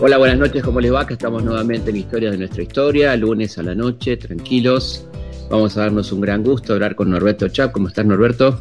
[0.00, 1.02] Hola, buenas noches, ¿cómo les va?
[1.02, 5.06] Acá estamos nuevamente en Historias de nuestra historia, lunes a la noche, tranquilos.
[5.50, 7.72] Vamos a darnos un gran gusto hablar con Norberto Chap.
[7.72, 8.60] ¿Cómo estás, Norberto?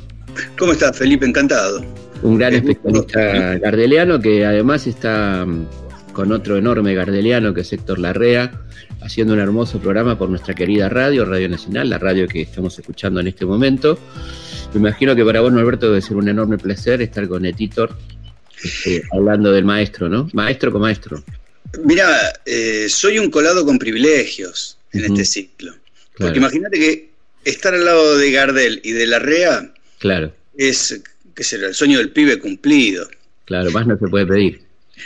[0.58, 1.26] ¿Cómo estás, Felipe?
[1.26, 1.84] Encantado.
[2.22, 5.66] Un gran especialista gardeliano que además está mm,
[6.14, 8.52] con otro enorme gardeliano que es Héctor Larrea,
[9.02, 13.20] haciendo un hermoso programa por nuestra querida radio, Radio Nacional, la radio que estamos escuchando
[13.20, 13.98] en este momento.
[14.74, 17.96] Me imagino que para vos, Norberto, debe ser un enorme placer estar con Etitor
[18.64, 20.30] este, hablando del maestro, ¿no?
[20.34, 21.24] Maestro con maestro.
[21.84, 25.76] Mira, eh, soy un colado con privilegios en este ciclo.
[26.18, 27.10] Porque imagínate que
[27.44, 30.34] estar al lado de Gardel y de Larrea claro.
[30.56, 31.02] es,
[31.36, 33.08] qué será, el sueño del pibe cumplido.
[33.46, 34.62] Claro, más no se puede pedir.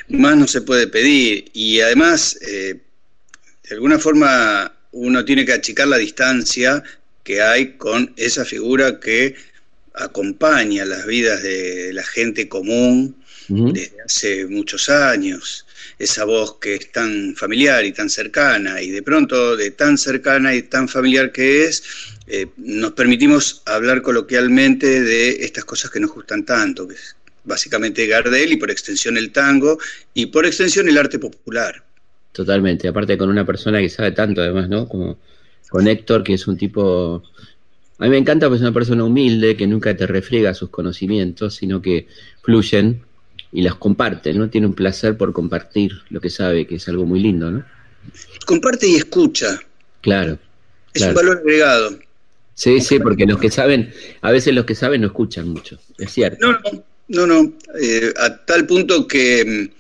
[0.10, 1.46] Más no se puede pedir.
[1.54, 2.76] Y además, eh,
[3.68, 6.84] de alguna forma, uno tiene que achicar la distancia
[7.24, 9.36] que hay con esa figura que
[9.98, 13.16] acompaña las vidas de la gente común
[13.50, 15.66] desde hace muchos años,
[15.98, 20.54] esa voz que es tan familiar y tan cercana, y de pronto de tan cercana
[20.54, 21.82] y tan familiar que es,
[22.28, 28.06] eh, nos permitimos hablar coloquialmente de estas cosas que nos gustan tanto, que es básicamente
[28.06, 29.78] Gardel y por extensión el tango
[30.14, 31.84] y por extensión el arte popular.
[32.34, 34.90] Totalmente, aparte con una persona que sabe tanto además, ¿no?
[34.90, 35.18] Como
[35.70, 37.24] con Héctor, que es un tipo...
[38.00, 41.56] A mí me encanta porque es una persona humilde, que nunca te refriega sus conocimientos,
[41.56, 42.08] sino que
[42.44, 43.02] fluyen
[43.52, 44.50] y las comparte, ¿no?
[44.50, 47.66] Tiene un placer por compartir lo que sabe, que es algo muy lindo, ¿no?
[48.46, 49.60] Comparte y escucha.
[50.02, 50.38] Claro.
[50.94, 51.98] Es un valor agregado.
[52.54, 56.12] Sí, sí, porque los que saben, a veces los que saben no escuchan mucho, es
[56.12, 56.38] cierto.
[56.42, 57.54] No, no, no, no.
[57.80, 59.72] Eh, a tal punto que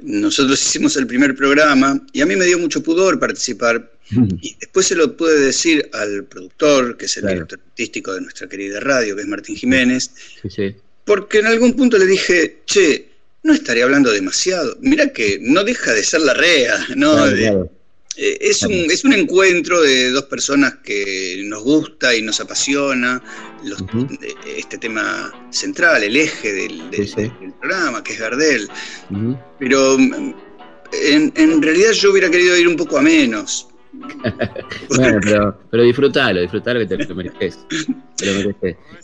[0.00, 3.90] mm, nosotros hicimos el primer programa y a mí me dio mucho pudor participar.
[4.40, 8.48] Y después se lo pude decir al productor, que es el director artístico de nuestra
[8.48, 10.10] querida radio, que es Martín Jiménez.
[10.42, 10.76] Sí, sí.
[11.04, 13.08] Porque en algún punto le dije, che,
[13.42, 14.76] no estaría hablando demasiado.
[14.80, 17.26] Mira que no deja de ser la rea, ¿no?
[17.28, 23.22] Eh, es, un, es un encuentro de dos personas que nos gusta y nos apasiona
[24.56, 26.82] este tema central, el eje del,
[27.60, 28.68] programa, que es Gardel.
[29.58, 30.42] Pero en,
[31.36, 33.68] en, realidad yo hubiera querido ir un poco a menos.
[34.96, 37.58] Bueno, pero, pero disfrutalo, disfrutalo que te lo mereces.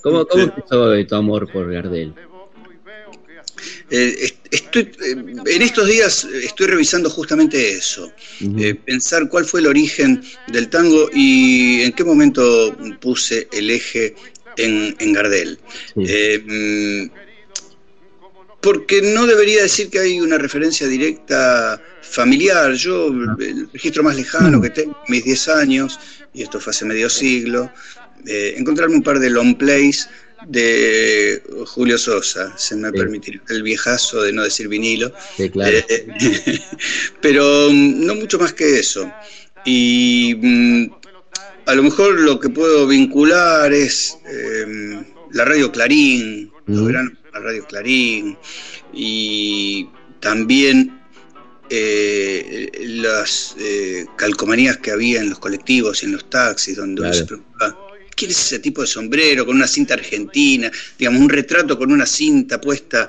[0.03, 2.15] ¿Cómo, cómo empezó tu amor por Gardel?
[3.91, 8.11] Eh, estoy, eh, en estos días estoy revisando justamente eso,
[8.59, 14.15] eh, pensar cuál fue el origen del tango y en qué momento puse el eje
[14.57, 15.59] en, Gardel.
[15.95, 17.11] Mm,
[18.63, 22.73] porque no debería decir que hay una referencia directa familiar.
[22.75, 25.99] Yo, el registro más lejano que tengo, mis 10 años,
[26.35, 27.71] y esto fue hace medio siglo,
[28.27, 30.09] encontrarme un par de long plays
[30.47, 33.41] de Julio Sosa, se me sí.
[33.49, 35.13] el viejazo de no decir vinilo.
[35.39, 36.61] Eh,
[37.21, 39.11] pero mm, no mucho más que eso.
[39.65, 40.91] Y mm,
[41.67, 48.37] a lo mejor lo que puedo vincular es em, la radio Clarín, la radio Clarín,
[48.93, 49.89] y
[50.21, 51.02] también
[51.75, 57.25] eh, las eh, calcomanías que había en los colectivos y en los taxis, donde se
[57.25, 57.79] preocupaba
[58.15, 60.71] ¿Quién es ese tipo de sombrero con una cinta argentina?
[60.99, 63.09] Digamos, un retrato con una cinta puesta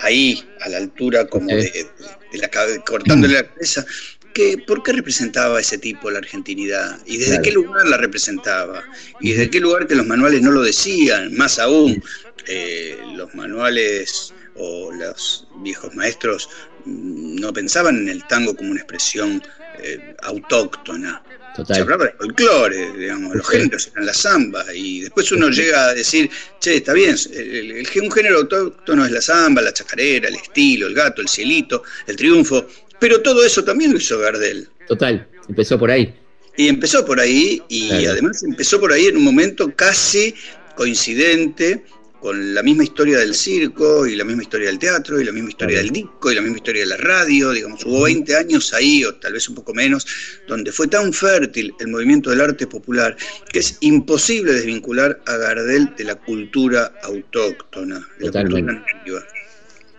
[0.00, 1.86] ahí, a la altura como de,
[2.34, 3.86] la cabeza, cortándole la cabeza.
[4.34, 7.00] ¿Qué, ¿Por qué representaba ese tipo la argentinidad?
[7.06, 8.84] ¿Y desde qué lugar la representaba?
[9.20, 11.34] ¿Y desde qué lugar que los manuales no lo decían?
[11.34, 12.02] Más aún,
[12.46, 16.48] eh, los manuales o los viejos maestros
[16.84, 19.42] no pensaban en el tango como una expresión
[19.82, 21.22] eh, autóctona,
[21.66, 25.94] se hablaba de folclore, digamos, los géneros eran la samba, y después uno llega a
[25.94, 26.30] decir,
[26.60, 30.94] che, está bien, el, un género autóctono es la samba, la chacarera, el estilo, el
[30.94, 32.66] gato, el cielito, el triunfo,
[33.00, 34.68] pero todo eso también lo hizo Gardel.
[34.86, 36.14] Total, empezó por ahí.
[36.56, 40.34] Y empezó por ahí, y además empezó por ahí en un momento casi
[40.74, 41.84] coincidente
[42.20, 45.50] con la misma historia del circo y la misma historia del teatro y la misma
[45.50, 49.04] historia del disco y la misma historia de la radio, digamos, hubo 20 años ahí
[49.04, 50.06] o tal vez un poco menos,
[50.46, 53.16] donde fue tan fértil el movimiento del arte popular
[53.52, 58.84] que es imposible desvincular a Gardel de la cultura autóctona, de la cultura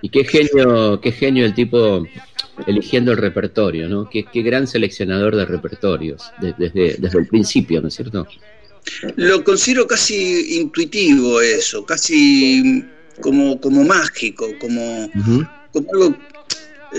[0.02, 2.06] Y qué genio, qué genio el tipo
[2.68, 4.10] eligiendo el repertorio, ¿no?
[4.10, 8.28] Qué, qué gran seleccionador de repertorios desde, desde el principio, ¿no es cierto?
[9.16, 12.84] Lo considero casi intuitivo eso, casi
[13.22, 15.10] como, como mágico, como,
[15.76, 16.18] algo...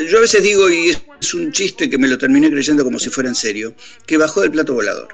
[0.08, 3.10] Yo a veces digo, y es un chiste que me lo terminé creyendo como si
[3.10, 3.74] fuera en serio,
[4.06, 5.08] que bajó del plato volador.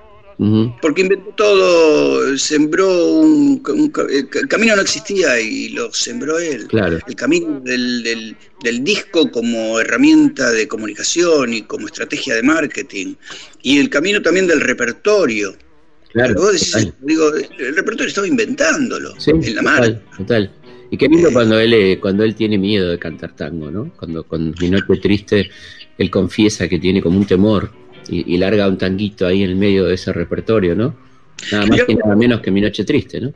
[0.83, 3.63] Porque inventó todo, sembró un,
[4.11, 6.67] El camino no existía y lo sembró él.
[6.67, 6.99] Claro.
[7.07, 13.15] El camino del, del, disco como herramienta de comunicación y como estrategia de marketing.
[13.63, 15.57] Y el camino también del repertorio.
[16.17, 16.35] Claro.
[17.03, 20.51] digo, el repertorio estaba inventándolo en la total, Total.
[20.91, 21.33] Y qué lindo eh.
[21.35, 23.93] cuando él eh, cuando él tiene miedo de cantar tango, ¿no?
[23.99, 25.51] Cuando con Mi Noche Triste
[25.99, 27.71] él confiesa que tiene como un temor
[28.09, 30.97] y, larga un tanguito ahí en el medio de ese repertorio, ¿no?
[31.53, 33.33] Nada más y nada menos que Mi Noche Triste, ¿no?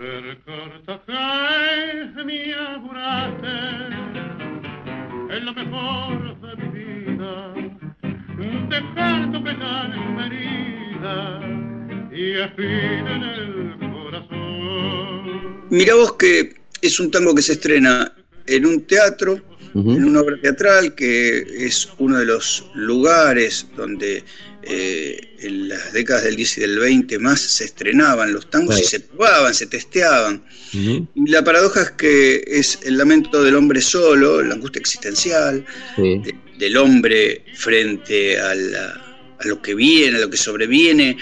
[15.70, 18.12] Mira vos que es un tango que se estrena
[18.46, 19.40] en un teatro,
[19.74, 24.24] en una obra teatral, que es uno de los lugares donde
[24.62, 28.84] eh, en las décadas del 10 y del 20 más se estrenaban los tangos y
[28.84, 30.42] se probaban, se testeaban.
[30.72, 35.64] Y la paradoja es que es el lamento del hombre solo, la angustia existencial,
[35.96, 41.16] del hombre frente a, a, lo que viene, a lo que sobreviene,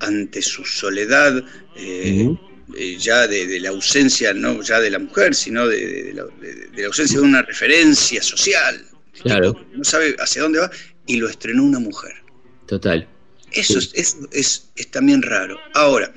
[0.00, 1.44] ante su soledad.
[1.76, 2.34] Eh,
[2.74, 7.24] eh, ya de, la ausencia, no ya de la mujer, sino de, la, ausencia de
[7.24, 8.84] una referencia social.
[9.22, 9.64] Claro.
[9.72, 10.70] No sabe hacia dónde va
[11.06, 12.12] y lo estrenó una mujer.
[12.66, 13.08] Total.
[13.52, 15.58] Eso es, es, también raro.
[15.74, 16.12] Ahora,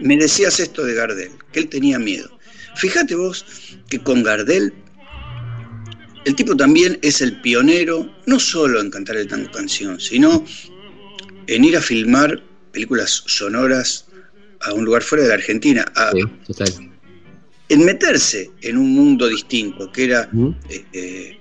[0.00, 2.38] me decías esto de Gardel, que él tenía miedo.
[2.76, 3.44] Fíjate vos
[3.88, 4.72] que con Gardel,
[6.26, 10.44] el tipo también es el pionero, no solo en cantar el tango canción, sino
[11.46, 12.42] en ir a filmar
[12.76, 14.04] películas sonoras
[14.60, 16.12] a un lugar fuera de la Argentina, a,
[17.70, 20.28] en meterse en un mundo distinto, que era
[20.68, 21.38] eh, eh,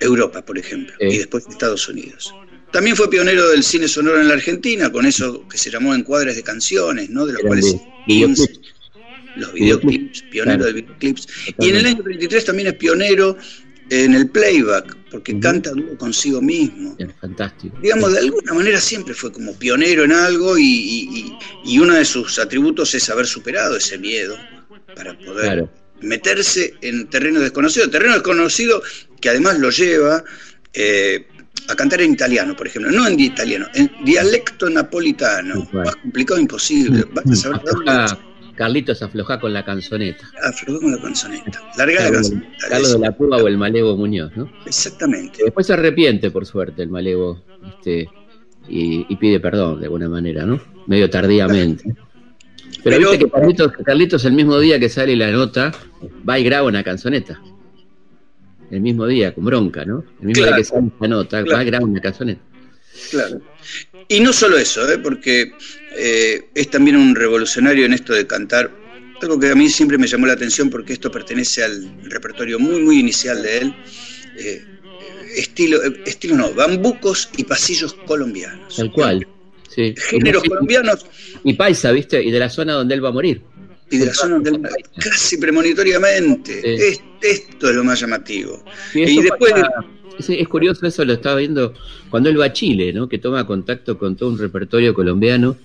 [0.00, 2.32] Europa, por ejemplo, y después Estados Unidos.
[2.70, 6.36] También fue pionero del cine sonoro en la Argentina, con eso que se llamó encuadres
[6.36, 7.26] de canciones, ¿no?
[7.26, 7.76] De los cuales
[9.36, 11.26] los videoclips, pionero de videoclips.
[11.58, 13.36] Y en el año 33 también es pionero
[13.90, 16.96] en el playback, porque canta duro consigo mismo.
[17.20, 17.76] fantástico.
[17.80, 21.32] Digamos, de alguna manera siempre fue como pionero en algo y,
[21.80, 24.36] uno de sus atributos es haber superado ese miedo
[24.94, 25.68] para poder
[26.00, 27.88] meterse en terreno desconocido.
[27.90, 28.82] Terreno desconocido
[29.20, 30.24] que además lo lleva
[30.72, 31.26] eh,
[31.68, 35.68] a cantar en italiano, por ejemplo, no en italiano, en dialecto napolitano.
[35.72, 37.04] Más complicado imposible.
[37.12, 37.60] Vas a saber
[38.58, 40.28] Carlitos afloja con la canzoneta.
[40.42, 41.62] Afloja con la canzoneta.
[41.78, 42.48] Larga la canzoneta.
[42.68, 44.50] Carlos de la Cuba o el Malevo Muñoz, ¿no?
[44.66, 45.44] Exactamente.
[45.44, 47.40] Después se arrepiente, por suerte, el Malevo
[47.70, 48.08] este,
[48.68, 50.60] y, pide perdón de alguna manera, ¿no?
[50.88, 51.94] Medio tardíamente.
[52.82, 55.70] Pero, viste que Carlitos, Carlitos, el mismo día que sale la nota,
[56.28, 57.40] va y graba una canzoneta.
[58.72, 60.02] El mismo día, con bronca, ¿no?
[60.20, 62.42] El mismo día que sale la nota, va y graba una canzoneta.
[63.12, 63.40] Claro.
[64.08, 64.98] Y no solo eso, ¿eh?
[64.98, 65.52] porque
[65.96, 68.70] eh, es también un revolucionario en esto de cantar.
[69.20, 72.80] Algo que a mí siempre me llamó la atención porque esto pertenece al repertorio muy,
[72.80, 73.74] muy inicial de él.
[74.38, 74.64] Eh,
[75.36, 78.76] estilo, estilo no, bambucos y pasillos colombianos.
[78.76, 79.26] Tal cual.
[79.68, 79.94] Sí.
[79.96, 81.04] Géneros colombianos.
[81.44, 82.22] Y paisa, ¿viste?
[82.22, 83.42] Y de la zona donde él va a morir.
[83.90, 84.68] Y de la zona donde él va
[84.98, 86.88] Casi premonitoriamente.
[87.20, 88.62] esto es lo más llamativo.
[88.94, 89.54] y después
[90.18, 91.74] es, curioso eso, lo estaba viendo
[92.10, 93.08] cuando él va a Chile, ¿no?
[93.08, 95.56] Que toma contacto con todo un repertorio colombiano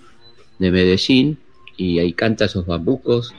[0.60, 1.38] de Medellín
[1.76, 3.34] y ahí canta esos bambucos.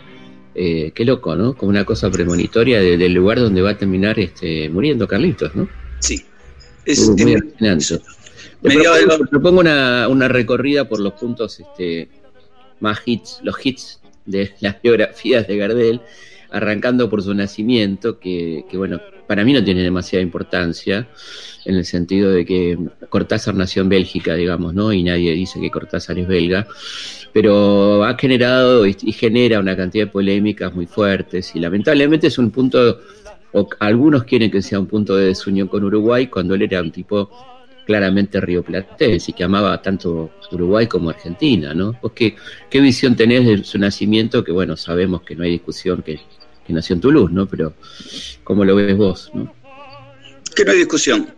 [0.56, 1.54] Eh, qué loco, ¿no?
[1.54, 5.68] Como una cosa premonitoria del lugar donde va a terminar este, muriendo Carlitos, ¿no?
[6.00, 6.24] Sí.
[6.84, 8.00] Es, muy fascinante.
[9.30, 12.08] propongo, una, una, recorrida por los puntos este,
[12.80, 16.00] más hits, los hits de las biografías de Gardel,
[16.50, 21.08] arrancando por su nacimiento, que, que bueno, para mí no tiene demasiada importancia,
[21.64, 22.78] en el sentido de que
[23.08, 24.92] Cortázar nació en Bélgica, digamos, ¿no?
[24.92, 26.66] Y nadie dice que Cortázar es belga,
[27.32, 32.50] pero ha generado y, genera una cantidad de polémicas muy fuertes y lamentablemente es un
[32.50, 33.00] punto,
[33.52, 36.92] o algunos quieren que sea un punto de desunión con Uruguay, cuando él era un
[36.92, 37.30] tipo
[37.86, 41.98] claramente rioplatense y que amaba tanto Uruguay como Argentina, ¿no?
[42.14, 42.36] qué,
[42.70, 44.42] qué visión tenés de su nacimiento?
[44.42, 46.20] Que bueno, sabemos que no hay discusión que
[46.66, 47.46] que nació en Toulouse, ¿no?
[47.46, 47.74] Pero,
[48.42, 49.54] ¿cómo lo ves vos, no?
[50.54, 51.32] Que no hay discusión.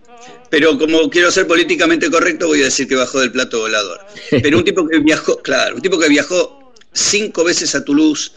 [0.51, 4.01] Pero como quiero ser políticamente correcto, voy a decir que bajó del plato volador.
[4.31, 8.31] Pero un tipo que viajó, claro, un tipo que viajó cinco veces a Toulouse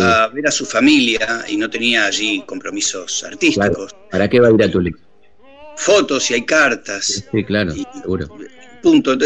[0.00, 3.94] a ver a su familia y no tenía allí compromisos artísticos.
[4.10, 5.00] ¿Para qué va a ir a Toulouse?
[5.76, 7.24] Fotos y hay cartas.
[7.30, 8.28] Sí, claro, seguro.
[8.82, 9.16] Punto.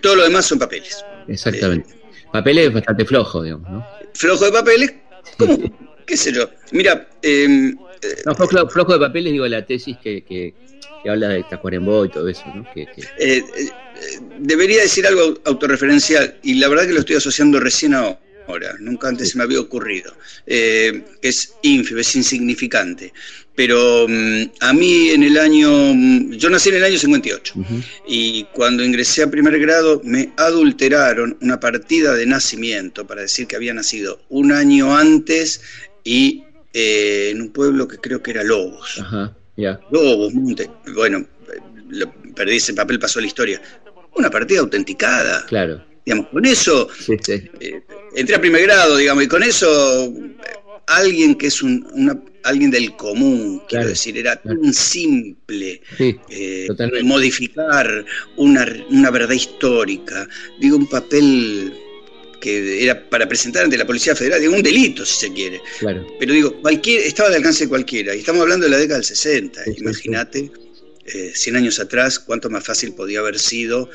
[0.00, 1.04] todo lo demás son papeles.
[1.28, 1.88] Exactamente.
[2.32, 3.86] papeles bastante flojo, digamos, ¿no?
[4.14, 4.94] Flojo de papeles,
[5.38, 5.58] como
[6.06, 6.50] qué sé yo.
[6.72, 7.76] Mira, em,
[8.26, 10.54] no, flojo, de papeles, digo, la tesis que, que,
[11.08, 12.66] habla de Tacuarembó y todo eso, ¿no?
[12.74, 13.42] Que, eh,
[14.38, 17.94] debería decir algo autorreferencial y la verdad que lo estoy asociando recién
[18.50, 20.14] ahora nunca antes se me había ocurrido.
[20.46, 23.12] Eh, es ínfimo, es insignificante.
[23.54, 27.54] Pero mm, a mí en el año, mm, yo nací en el año 58
[28.06, 33.56] y cuando ingresé a primer grado me adulteraron una partida de nacimiento para decir que
[33.56, 35.60] había nacido un año antes
[36.04, 38.98] y eh, en un pueblo que creo que era Lobos.
[39.00, 39.36] Ajá,
[39.90, 40.70] Lobos, Monte.
[40.94, 41.26] Bueno,
[42.34, 43.60] perdí ese papel, pasó a la historia.
[44.14, 45.44] Una partida autenticada.
[45.46, 45.84] Claro.
[46.04, 47.82] Digamos, con eso eh,
[48.14, 50.12] entré a primer grado, digamos, y con eso
[50.86, 51.86] alguien que es un,
[52.42, 56.68] alguien del común, quiero decir, era tan simple eh,
[57.04, 58.04] modificar
[58.36, 60.28] una, una, verdad histórica,
[60.58, 61.72] digo, un papel
[62.40, 65.60] que era para presentar ante la Policía Federal, digo, un delito si se quiere.
[66.18, 69.04] Pero digo, cualquier, estaba al alcance de cualquiera, y estamos hablando de la década del
[69.04, 70.50] 60, imagínate.
[71.10, 73.90] 100 años atrás, cuánto más fácil podía haber sido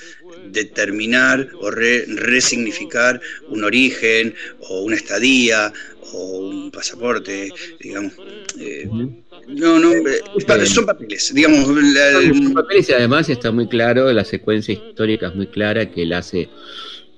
[0.51, 5.73] determinar o resignificar un origen o una estadía
[6.13, 8.13] o un pasaporte, digamos.
[8.59, 8.87] Eh,
[9.47, 11.65] no, no, eh, son papeles, digamos.
[11.65, 16.13] son papeles y además está muy claro, la secuencia histórica es muy clara que él
[16.13, 16.49] hace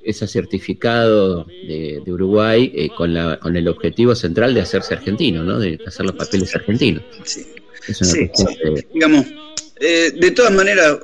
[0.03, 5.59] ese certificado de, Uruguay eh, con, la, con el objetivo central de hacerse argentino, ¿no?
[5.59, 7.03] De hacer los papeles argentinos.
[7.23, 7.45] Sí,
[7.91, 8.29] sí,
[8.93, 9.25] digamos,
[9.79, 10.97] de todas maneras,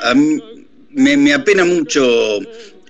[0.00, 0.40] a mí
[0.90, 2.38] me, apena mucho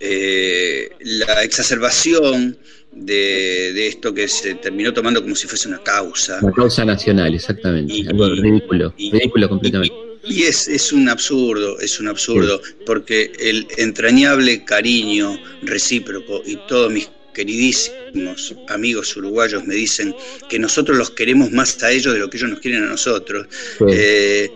[0.01, 2.57] eh, la exacerbación
[2.93, 6.39] de, esto que se terminó tomando como si fuese una causa.
[6.43, 8.05] Una causa nacional, exactamente.
[8.09, 9.95] Algo ridículo, ridículo completamente.
[10.25, 16.93] Y, es, es, un absurdo, es un absurdo, porque el entrañable cariño recíproco y todos
[16.93, 20.15] mis queridísimos amigos uruguayos me dicen
[20.49, 23.47] que nosotros los queremos más a ellos de lo que ellos nos quieren a nosotros.
[23.89, 24.51] Eh,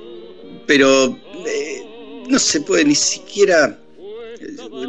[0.67, 1.83] pero eh,
[2.29, 3.79] no se puede ni siquiera,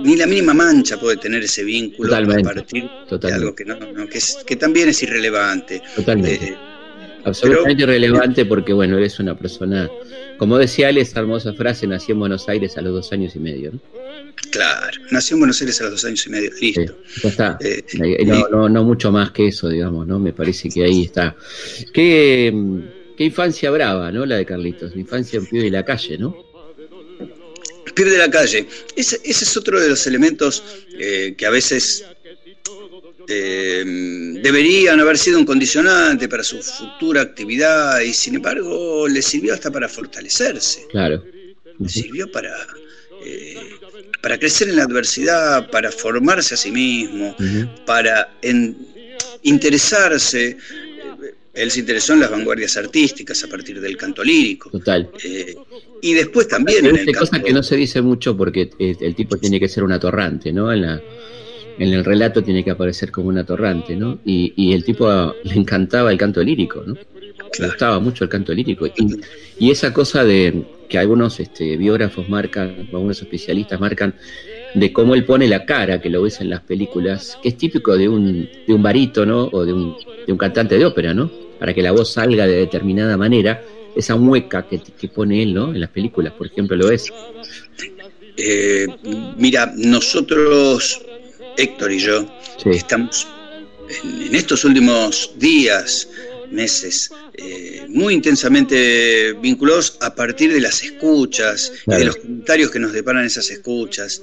[0.03, 3.77] ni la mínima mancha puede tener ese vínculo a partir de algo que, no,
[4.07, 5.81] que, que, también es irrelevante.
[5.95, 6.45] Totalmente.
[6.45, 6.57] Eh,
[7.25, 9.89] Absolutamente irrelevante porque, bueno, eres una persona,
[10.37, 13.39] como decía Ale, esa hermosa frase, nació en Buenos Aires a los dos años y
[13.39, 13.73] medio.
[13.73, 13.79] ¿no?
[14.51, 16.97] Claro, nació en Buenos Aires a los dos años y medio, listo.
[17.23, 17.57] ya está.
[17.59, 17.83] Eh,
[18.25, 20.19] no, no, no, mucho más que eso, digamos, ¿no?
[20.19, 21.35] Me parece que ahí está.
[21.93, 22.53] Qué,
[23.17, 24.25] qué infancia brava, ¿no?
[24.25, 26.47] La de Carlitos, infancia en pie de la calle, ¿no?
[28.05, 28.67] de la calle.
[28.95, 30.63] Ese, es otro de los elementos
[30.97, 32.05] eh, que a veces
[33.27, 33.83] eh,
[34.41, 39.71] deberían haber sido un condicionante para su futura actividad y sin embargo le sirvió hasta
[39.71, 40.87] para fortalecerse.
[40.89, 41.23] Claro.
[41.79, 42.55] Le sirvió para,
[43.25, 43.55] eh,
[44.21, 47.35] para crecer en la adversidad, para formarse a sí mismo,
[47.85, 48.29] para
[49.43, 50.57] interesarse
[51.57, 54.69] él se interesó en las vanguardias artísticas a partir del canto lírico.
[54.69, 55.09] Total.
[55.23, 55.55] Eh,
[56.01, 59.59] y después también en el cosa que no se dice mucho porque el tipo tiene
[59.59, 60.71] que ser un atorrante, ¿no?
[60.71, 61.01] En, la,
[61.79, 64.19] en el relato tiene que aparecer como un atorrante, ¿no?
[64.23, 66.95] Y, y el tipo le encantaba el canto lírico, ¿no?
[67.59, 68.85] Le gustaba mucho el canto lírico.
[68.85, 68.93] Y,
[69.57, 74.15] y esa cosa de que algunos este, biógrafos marcan, algunos especialistas marcan,
[74.73, 77.97] de cómo él pone la cara, que lo ves en las películas, que es típico
[77.97, 81.29] de un, de un barítono o de un, de un cantante de ópera, ¿no?
[81.59, 83.63] para que la voz salga de determinada manera,
[83.95, 85.73] esa mueca que, pone él ¿no?
[85.73, 87.11] en las películas, por ejemplo, lo es.
[88.37, 88.87] Eh,
[89.37, 91.01] mira, nosotros,
[91.57, 92.25] Héctor y yo,
[92.65, 93.27] estamos
[94.03, 96.07] en, estos últimos días,
[96.51, 102.79] meses, eh, muy intensamente vinculados a partir de las escuchas y de los comentarios que
[102.79, 104.21] nos deparan esas escuchas.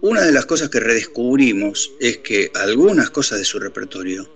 [0.00, 4.32] Una de las cosas que redescubrimos es que algunas cosas de su repertorio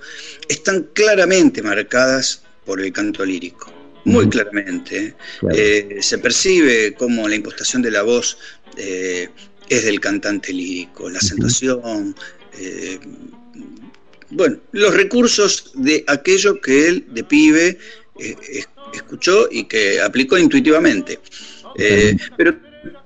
[0.49, 3.73] están claramente marcadas por el canto lírico,
[4.05, 5.15] muy claramente.
[5.55, 8.39] Eh, se percibe como la impostación de la voz
[8.77, 9.29] eh,
[9.69, 12.15] es del cantante lírico, la acentuación,
[12.59, 12.99] eh,
[14.33, 17.79] bueno, los recursos de aquello que él de pibe
[18.93, 21.19] escuchó y que aplicó intuitivamente.
[22.37, 22.57] pero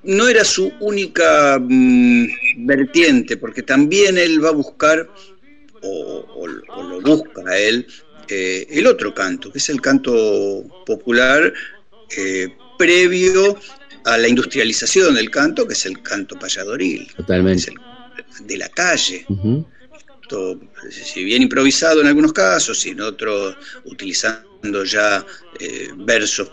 [0.05, 5.09] no era su única mm, vertiente, porque también él va a buscar,
[5.83, 7.87] o, lo busca él,
[8.29, 11.53] eh, el otro canto, que es el canto popular
[12.17, 13.59] eh, previo
[14.05, 17.09] a la industrialización del canto, que es el canto payadoril.
[17.17, 17.73] Totalmente.
[18.41, 19.27] de la calle.
[20.91, 25.25] Si bien improvisado en algunos casos, y en otros utilizando ya
[25.61, 26.51] eh, versos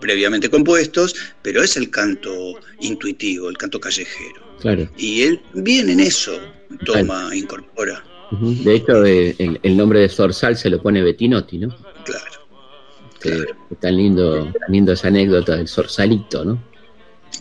[0.00, 4.56] previamente compuestos, pero es el canto intuitivo, el canto callejero.
[4.60, 4.88] Claro.
[4.96, 6.38] Y él bien en eso
[6.84, 8.04] toma, incorpora.
[8.30, 11.74] De hecho, eh, el, nombre de Zorzal se lo pone Bettinotti, ¿no?
[12.04, 13.58] Claro.
[13.80, 16.62] tan lindo, tan lindo esa anécdota del Zorsalito, ¿no?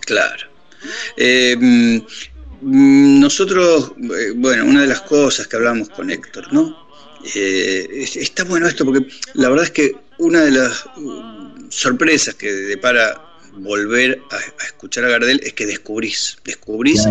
[0.01, 0.47] Claro.
[1.17, 1.99] Eh, mm,
[2.61, 6.87] nosotros, eh, bueno, una de las cosas que hablamos con Héctor, ¿no?
[7.35, 13.21] está bueno esto porque la verdad es que una de las mm, sorpresas que depara
[13.57, 17.03] volver a, escuchar a Gardel es que descubrís, descubrís,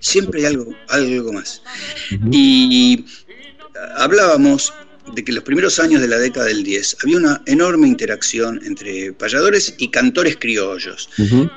[0.00, 1.62] siempre hay algo, algo más.
[2.30, 3.04] Y
[3.96, 4.72] hablábamos
[5.12, 8.60] de que en los primeros años de la década del 10 había una enorme interacción
[8.64, 11.08] entre payadores y cantores criollos,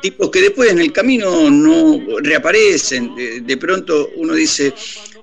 [0.01, 4.74] tipos que después en el camino no reaparecen, de, pronto uno dice,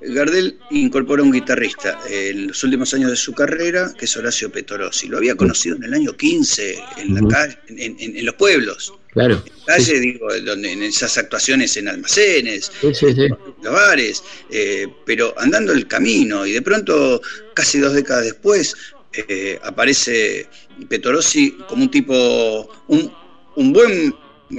[0.08, 5.08] Gardel incorpora un guitarrista en los últimos años de su carrera, que es Horacio Petorossi,
[5.08, 8.92] lo había conocido en el año 15 en, la calle, en, los pueblos.
[9.12, 9.42] Claro.
[9.46, 15.34] En la calle, digo, donde, en esas actuaciones en almacenes, en los bares, eh, pero
[15.38, 17.22] andando el camino y de pronto,
[17.54, 18.74] casi dos décadas después,
[19.12, 20.48] eh, aparece
[20.88, 23.12] Petorossi como un tipo, un,
[23.56, 24.14] un buen,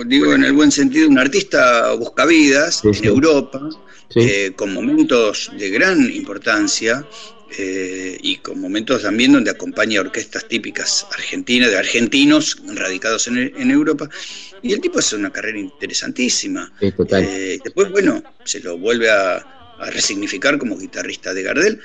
[0.08, 3.70] digo en el buen sentido, un artista buscavidas en Europa,
[4.16, 7.06] eh, con momentos de gran importancia
[7.58, 14.10] eh, y con momentos también donde acompaña orquestas típicas argentinas, de argentinos radicados en, Europa.
[14.62, 16.72] Y el tipo hace una carrera interesantísima.
[16.80, 19.52] Eh, después, bueno, se lo vuelve a,
[19.92, 21.82] resignificar como guitarrista de Gardel,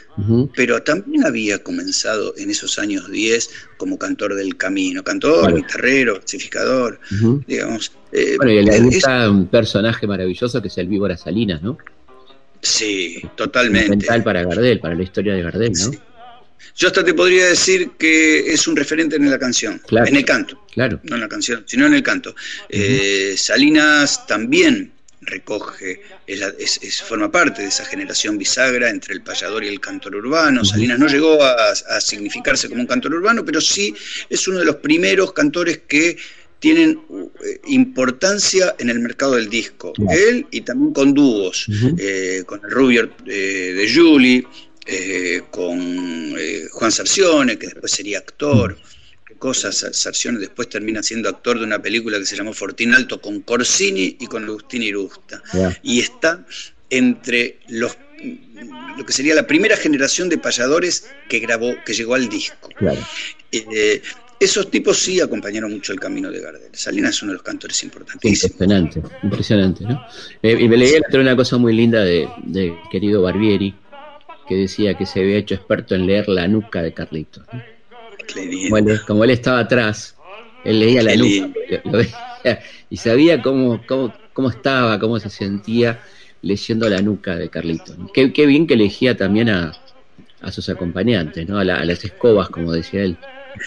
[0.54, 7.00] pero también había comenzado en esos años 10 como cantor del camino, cantor, guitarrero, clasificador,
[7.48, 7.90] digamos.
[8.36, 11.78] bueno, y le gusta un personaje maravilloso que es el Víbora Salinas, ¿no?
[12.62, 14.06] Sí, totalmente.
[14.22, 16.10] para Gardel, para la historia de Gardel, ¿no?
[16.76, 20.64] Yo hasta te podría decir que es un referente en la canción, en el canto.
[20.72, 21.00] Claro.
[21.02, 22.34] No en la canción, sino en el canto.
[22.68, 29.68] Eh, Salinas también recoge, es, forma parte de esa generación bisagra entre el payador y
[29.68, 30.64] el cantor urbano.
[30.64, 33.94] Salinas no llegó a, significarse como un cantor urbano, pero sí
[34.28, 36.16] es uno de los primeros cantores que
[36.60, 39.92] tienen eh, importancia en el mercado del disco.
[40.10, 41.66] Él y también con dúos,
[41.98, 44.46] eh, con el Rubio eh, de Julie,
[45.50, 46.34] con
[46.72, 48.76] Juan Sarcione, que después sería actor.
[49.26, 53.20] Qué cosas, Sarcione después termina siendo actor de una película que se llamó Fortín Alto
[53.20, 55.42] con Corsini y con Agustín Irusta.
[55.82, 56.44] Y está
[56.90, 57.96] entre los
[58.98, 62.68] lo que sería la primera generación de payadores que grabó, que llegó al disco.
[62.76, 63.00] Claro.
[64.40, 66.70] Esos tipos sí acompañaron mucho el camino de Gardel.
[66.72, 68.52] Salinas es uno de los cantores importantísimos.
[68.52, 70.02] Impresionante, impresionante, ¿no?
[70.42, 72.26] Eh, y me leí una cosa muy linda de,
[72.90, 73.74] querido Barbieri,
[74.48, 77.44] que decía que se había hecho experto en leer la nuca de Carlitos.
[79.06, 80.16] Como, él, estaba atrás,
[80.64, 86.00] él leía la nuca y sabía cómo, cómo, estaba, cómo se sentía
[86.40, 87.94] leyendo la nuca de Carlitos.
[88.14, 89.74] Qué, bien que elegía también a,
[90.50, 91.58] sus acompañantes, ¿no?
[91.58, 93.18] a las escobas, como decía él.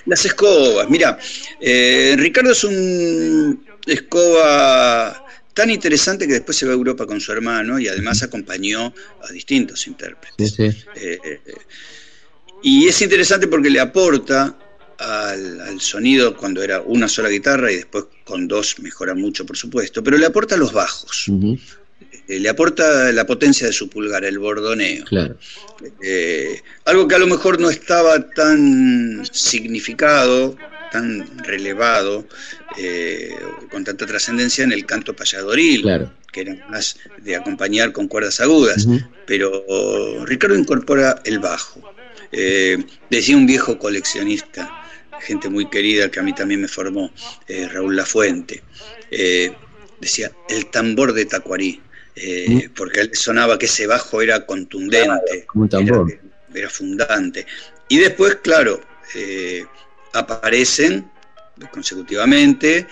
[0.05, 1.17] Las escobas, mira,
[1.59, 7.31] eh, Ricardo es un escoba tan interesante que después se va a Europa con su
[7.31, 10.55] hermano y además acompañó a distintos intérpretes.
[10.95, 11.39] Eh,
[12.63, 14.57] y es interesante porque le aporta
[14.97, 20.03] al, sonido cuando era una sola guitarra y después con dos mejora mucho, por supuesto,
[20.03, 21.29] pero le aporta los bajos.
[22.33, 25.05] Eh, le aporta la potencia de su pulgar, el bordoneo.
[26.01, 30.55] Eh, algo que a lo mejor no estaba tan significado,
[30.91, 32.25] tan relevado,
[32.77, 33.35] eh,
[33.69, 35.83] con tanta trascendencia en el canto payadoril,
[36.31, 38.87] que era más de acompañar con cuerdas agudas.
[39.27, 41.93] Pero Ricardo incorpora el bajo.
[43.09, 44.69] decía un viejo coleccionista,
[45.21, 47.11] gente muy querida que a mí también me formó,
[47.71, 48.63] Raúl Lafuente,
[49.99, 51.82] decía, el tambor de Tacuarí
[52.15, 55.47] eh, porque él sonaba que ese bajo era contundente,
[56.53, 57.45] Era, fundante.
[57.89, 58.79] Y después, claro,
[59.15, 59.65] eh,
[60.13, 61.09] aparecen
[61.71, 62.85] consecutivamente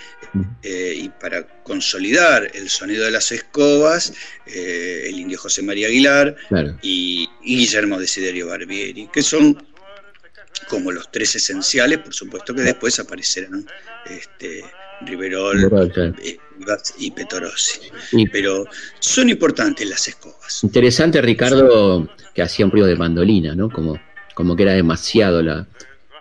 [0.63, 4.13] eh, y para consolidar el sonido de las escobas,
[4.45, 6.36] el indio José María Aguilar
[6.81, 9.63] y, Guillermo Desiderio Barbieri, que son
[10.69, 13.65] como los tres esenciales, por supuesto que después aparecerán
[14.05, 14.63] este,
[15.01, 15.69] Riverol,
[16.97, 17.80] y Petorossi.
[18.32, 18.65] Pero
[19.00, 20.63] son importantes las escobas.
[20.63, 23.69] Interesante, Ricardo, que hacía un ruido de mandolina, ¿no?
[23.69, 24.00] Como,
[24.34, 25.67] como que era demasiado la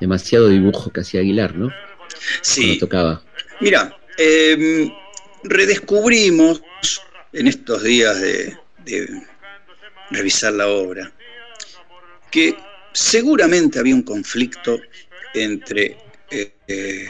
[0.01, 1.71] demasiado dibujo que hacía Aguilar, ¿no?
[2.41, 2.79] Sí.
[2.79, 3.23] tocaba.
[3.61, 4.91] Mira, em,
[5.45, 6.63] redescubrimos
[7.33, 8.57] en estos días de,
[10.11, 11.13] revisar la obra
[12.33, 12.57] que
[12.93, 14.81] seguramente había un conflicto
[15.35, 15.99] entre
[16.31, 17.09] eh, eh,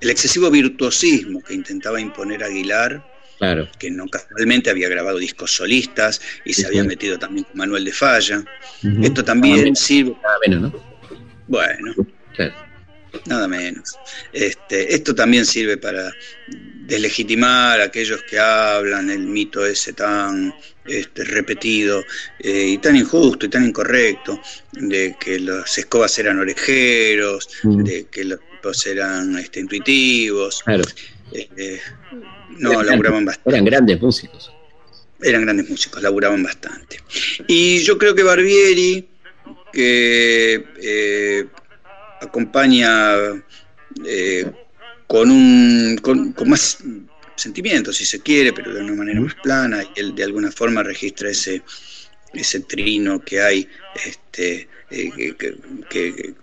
[0.00, 3.04] el excesivo virtuosismo que intentaba imponer Aguilar
[3.38, 3.68] claro.
[3.78, 7.92] que no casualmente había grabado discos solistas y se había metido también con Manuel de
[7.92, 8.44] Falla.
[9.02, 10.16] Esto también sirve.
[10.22, 10.98] Nada menos, ¿no?
[11.46, 11.94] Bueno,
[13.26, 13.98] nada menos.
[14.32, 16.12] Este, esto también sirve para
[16.86, 20.54] deslegitimar a aquellos que hablan el mito ese tan
[20.86, 22.02] este, repetido
[22.38, 24.40] eh, y tan injusto y tan incorrecto
[24.72, 30.62] de que los escobas eran orejeros, de que los tipos eran este, intuitivos.
[30.64, 30.84] Claro.
[31.32, 31.80] Eh,
[32.58, 33.50] no, laburaban bastante.
[33.50, 34.52] Eran grandes músicos.
[35.20, 36.98] Eran grandes músicos, laburaban bastante.
[37.46, 39.08] Y yo creo que Barbieri,
[39.72, 41.46] que eh,
[42.20, 43.14] acompaña
[45.06, 46.78] con, un, con, más
[47.34, 50.82] sentimiento, si se quiere, pero de una manera más plana, y él de alguna forma
[50.82, 51.62] registra ese,
[52.32, 53.68] ese trino que hay,
[54.06, 55.34] este, eh,
[55.88, 56.34] que,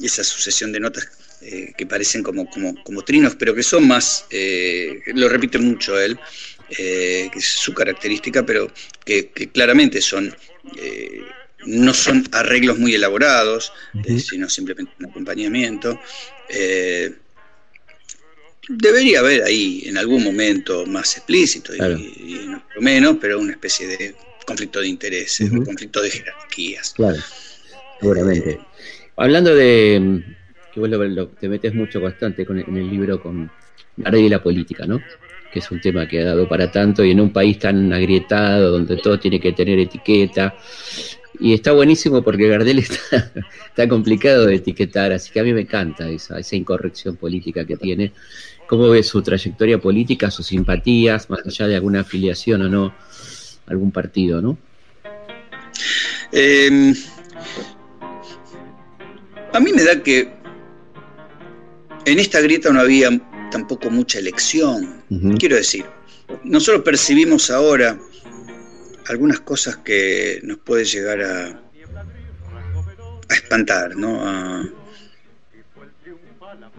[0.00, 1.08] esa sucesión de notas
[1.42, 5.98] eh, que parecen como, como, como, trinos, pero que son más, eh, lo repite mucho
[5.98, 6.18] él,
[6.68, 8.72] que es su característica, pero
[9.04, 10.34] que, claramente son
[11.66, 13.72] no son arreglos muy elaborados,
[14.18, 16.00] sino simplemente un acompañamiento.
[18.72, 24.14] Debería haber ahí en algún momento más explícito y, no menos, pero una especie de
[24.46, 26.92] conflicto de intereses, un conflicto de jerarquías.
[26.94, 27.18] Claro,
[27.98, 28.60] seguramente.
[29.20, 30.22] Hablando de
[30.72, 30.90] que vos
[31.38, 33.50] te metes mucho bastante con, en el libro con
[33.98, 34.98] la y la política, ¿no?
[35.52, 38.70] Que es un tema que ha dado para tanto y en un país tan agrietado
[38.70, 40.54] donde todo tiene que tener etiqueta.
[41.38, 43.30] Y está buenísimo porque Gardel está,
[43.68, 47.76] está complicado de etiquetar, así que a mí me encanta esa, esa incorrección política que
[47.76, 48.12] tiene
[48.70, 52.94] ¿Cómo ves su trayectoria política, sus simpatías, más allá de alguna afiliación o no
[53.66, 54.56] algún partido, no?
[56.30, 56.94] Em,
[59.52, 60.28] a mí me da que
[62.04, 63.10] en esta grieta no había
[63.50, 65.02] tampoco mucha elección.
[65.38, 65.84] Quiero decir,
[66.44, 67.98] nosotros percibimos ahora
[69.08, 71.46] algunas cosas que nos puede llegar a,
[73.28, 74.20] a espantar, ¿no?
[74.26, 74.64] A,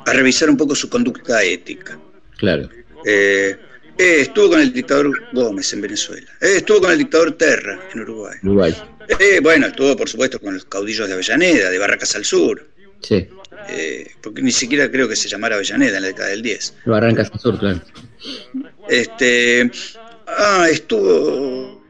[0.06, 2.00] a revisar un poco su conducta ética.
[2.38, 2.70] Claro.
[3.06, 3.56] Eh,
[3.98, 6.32] eh, estuvo con el dictador Gómez en Venezuela.
[6.40, 8.38] Eh, estuvo con el dictador Terra en Uruguay.
[8.44, 8.76] Uruguay.
[9.42, 12.68] Bueno, estuvo por supuesto con los caudillos de Avellaneda, de Barracas al Sur.
[13.02, 13.28] Sí.
[14.22, 16.74] porque ni siquiera creo que se llamara Avellaneda en la década del 10.
[16.86, 17.82] Barracas al Sur, claro.
[18.88, 19.72] Este,
[20.28, 21.84] ah, estuvo,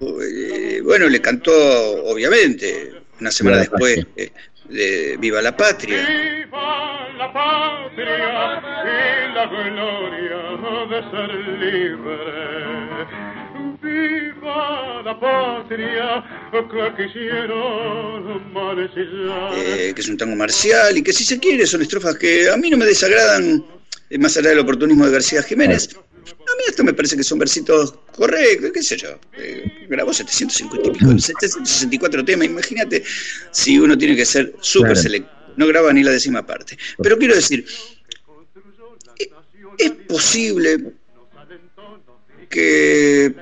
[0.83, 1.51] bueno, le cantó,
[2.05, 4.05] obviamente, una semana después,
[4.69, 6.39] de Viva la Patria
[7.21, 8.15] la patria
[8.85, 10.41] y la gloria
[10.89, 13.40] de ser libre.
[13.81, 18.51] Viva la patria que quisieron
[19.55, 22.57] eh, que es un tango marcial y que si se quiere son estrofas que a
[22.57, 23.63] mí no me desagradan,
[24.09, 25.89] eh, más allá del oportunismo de García Jiménez.
[25.95, 29.19] A mí esto me parece que son versitos correctos, qué sé yo.
[29.37, 32.45] Eh, grabó 750 y pico, 764 temas.
[32.45, 33.03] Imagínate
[33.51, 36.77] si uno tiene que ser súper selectivo no graba ni la décima parte.
[37.01, 37.65] Pero quiero decir,
[39.77, 40.93] es posible
[42.51, 43.33] que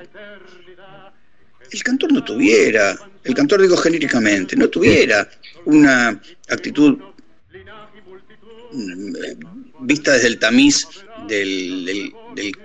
[1.70, 5.28] el cantor no tuviera, el cantor digo genéricamente, no tuviera
[5.66, 6.98] una actitud
[8.72, 9.12] mm,
[9.80, 10.86] vista desde el tamiz
[11.28, 12.12] del,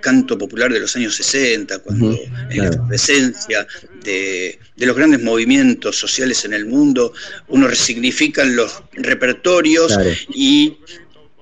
[0.00, 2.18] canto popular de los años 60, cuando
[2.50, 3.66] en la presencia
[4.04, 7.12] de, los grandes movimientos sociales en el mundo,
[7.48, 9.98] uno resignifica los repertorios
[10.32, 10.78] y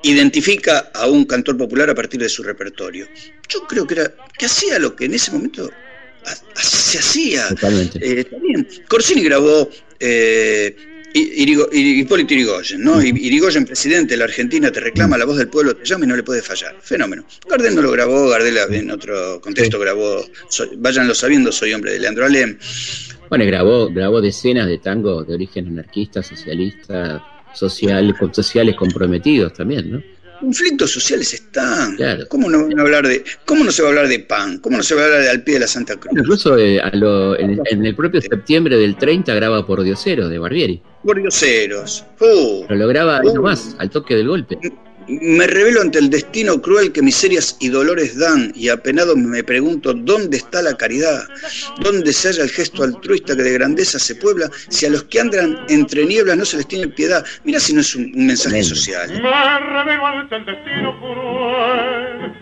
[0.04, 3.08] identifica a un cantor popular a partir de su repertorio.
[3.48, 5.70] Yo creo que era que hacía lo que en ese momento
[6.54, 7.48] se hacía.
[8.00, 9.68] Eh, también Corsini grabó
[10.00, 10.76] eh,
[11.14, 13.00] Hipólito Irigoyen, ¿no?
[13.00, 16.16] Irigoyen, presidente de la Argentina, te reclama, la voz del pueblo te llama y no
[16.16, 16.74] le puede fallar.
[16.80, 17.24] Fenómeno.
[17.48, 20.24] Gardel no lo grabó, Gardel en otro contexto grabó,
[20.78, 22.58] váyanlo sabiendo, soy hombre de Leandro Alem.
[23.28, 27.22] Bueno, grabó, grabó decenas de tangos de origen anarquista, socialista,
[27.54, 30.02] social, sociales comprometidos también, ¿no?
[30.44, 31.96] conflictos sociales están.
[32.28, 34.58] ¿Cómo, no van a hablar de, ¿Cómo no se va a hablar de pan?
[34.58, 36.12] ¿Cómo no se va a hablar de al pie de la Santa Cruz?
[36.16, 40.82] Incluso eh, en, el propio septiembre del 30 graba por Dioseros de Barbieri.
[41.02, 42.04] Por Dioseros.
[42.20, 44.58] Uh, Pero lo graba uh, nomás, al toque del golpe.
[45.08, 49.92] Me revelo ante el destino cruel que miserias y dolores dan, y apenado me pregunto
[49.92, 51.24] dónde está la caridad,
[51.80, 55.20] dónde se halla el gesto altruista que de grandeza se puebla, si a los que
[55.20, 57.24] andan entre nieblas no se les tiene piedad.
[57.44, 59.10] Mira si no es un, mensaje social.
[59.10, 62.32] Me revelo ante el destino cruel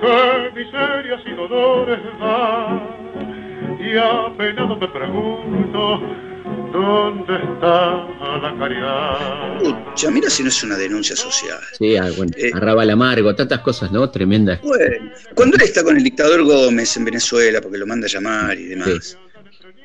[0.00, 6.31] que miserias y dolores dan, y apenado me pregunto
[6.72, 8.06] ¿Dónde está
[8.40, 10.10] la caridad?
[10.10, 11.60] mira si no es una denuncia social.
[11.78, 14.08] Sí, ah, bueno, eh, Arrabal Amargo, tantas cosas, ¿no?
[14.10, 14.60] Tremendas.
[14.62, 18.58] Bueno, cuando él está con el dictador Gómez en Venezuela, porque lo manda a llamar
[18.58, 19.18] y demás,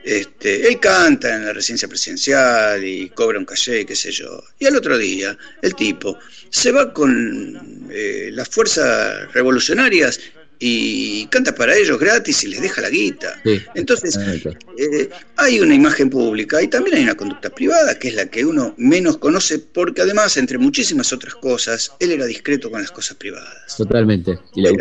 [0.04, 4.42] este, él canta en la residencia presidencial y cobra un caché, qué sé yo.
[4.58, 6.18] Y al otro día, el tipo
[6.50, 10.22] se va con eh, las fuerzas revolucionarias
[10.60, 13.42] y canta para ellos gratis y les deja la guita.
[13.76, 14.34] Entonces, ah,
[14.78, 18.44] eh, hay una imagen pública y también hay una conducta privada, que es la que
[18.44, 23.18] uno menos conoce, porque además, entre muchísimas otras cosas, él era discreto con las cosas
[23.18, 23.76] privadas.
[23.78, 24.40] Totalmente.
[24.56, 24.72] Y le,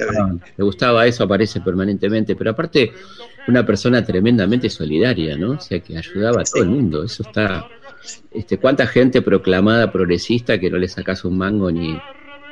[0.59, 2.93] gustaba, eso, aparece permanentemente, pero aparte,
[3.49, 5.53] una persona tremendamente solidaria, ¿no?
[5.53, 7.05] O sea, que ayudaba a todo el mundo.
[7.05, 7.69] Eso está.
[8.33, 11.99] Este, ¿Cuánta gente proclamada progresista que no le sacas un mango ni,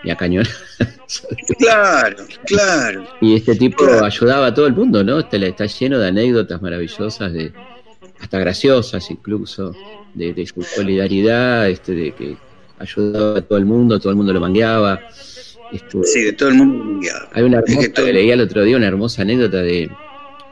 [0.05, 0.47] y a cañón.
[1.59, 3.07] claro, claro.
[3.21, 5.21] Y este tipo ayudaba a todo el mundo, ¿no?
[5.21, 7.53] Está, está lleno de anécdotas maravillosas, de
[8.21, 9.75] hasta graciosas incluso,
[10.14, 12.37] de, su solidaridad, este, de que
[12.79, 15.01] ayudaba a todo el mundo, todo el mundo lo mangueaba.
[15.73, 17.31] Este, sí, de todo el mundo mangueaba.
[17.33, 19.90] Hay una hermosa, que leía el otro día una hermosa anécdota de,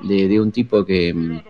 [0.02, 1.42] de, un tipo que,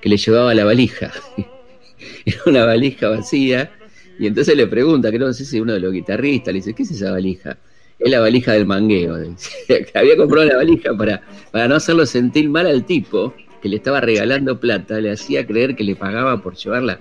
[0.00, 1.10] que le llevaba la valija.
[2.26, 3.70] Era una valija vacía
[4.18, 6.82] y entonces le pregunta, que no sé si uno de los guitarristas, le dice, ¿qué
[6.82, 7.58] es esa valija?
[7.98, 9.14] Es la valija del mangueo.
[9.94, 14.00] Había comprado la valija para, para no hacerlo sentir mal al tipo que le estaba
[14.00, 17.00] regalando plata, le hacía creer que le pagaba por llevar la,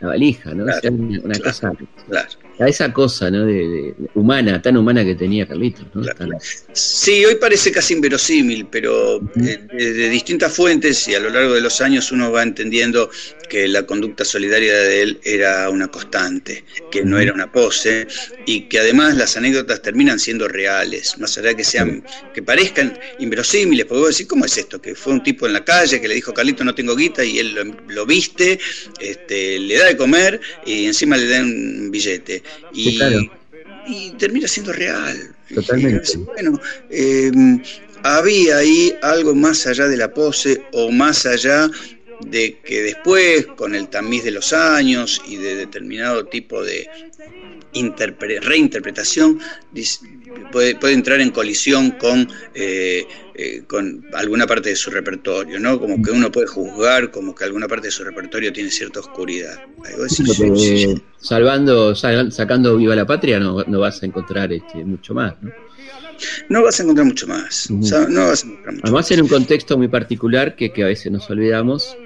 [0.00, 0.64] valija, ¿no?
[0.64, 1.72] una, cosa
[2.60, 3.46] a esa cosa ¿no?
[3.46, 5.86] De, humana, tan humana que tenía Carlitos.
[5.94, 6.02] ¿no?
[6.72, 11.62] Sí, hoy parece casi inverosímil, pero eh, de, distintas fuentes y a lo largo de
[11.62, 13.10] los años uno va entendiendo
[13.48, 18.06] que la conducta solidaria de él era una constante, que no era una pose
[18.46, 23.86] y que además las anécdotas terminan siendo reales, más allá que sean, que parezcan inverosímiles,
[23.86, 24.80] porque vos decís, ¿cómo es esto?
[24.80, 27.38] Que fue un tipo en la calle que le dijo, Carlito, no tengo guita y
[27.38, 28.58] él lo, viste,
[29.00, 32.42] este, le da de comer y encima le da un billete.
[32.72, 35.34] Y, termina siendo real.
[35.54, 36.16] Totalmente.
[36.18, 36.60] Bueno,
[36.90, 37.62] em,
[38.02, 41.68] había ahí algo más allá de la pose o más allá
[42.26, 46.86] de que después, con el tamiz de los años y de determinado tipo de
[48.42, 49.40] reinterpretación,
[50.52, 53.06] puede, puede, entrar en colisión con, eh,
[53.42, 55.80] eh, con alguna parte de su repertorio, ¿no?
[55.80, 59.58] Como que uno puede juzgar como que alguna parte de su repertorio tiene cierta oscuridad.
[61.18, 65.50] salvando, sacando Viva la Patria no, no vas a encontrar este, mucho más, ¿no?
[66.50, 67.70] No vas a encontrar mucho más.
[67.70, 71.10] no vas a encontrar mucho Además, en un contexto muy particular que, que a veces
[71.10, 71.96] nos olvidamos,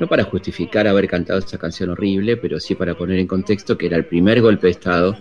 [0.00, 3.88] no para justificar haber cantado esa canción horrible, pero sí para poner en contexto que
[3.88, 5.18] era el primer golpe de Estado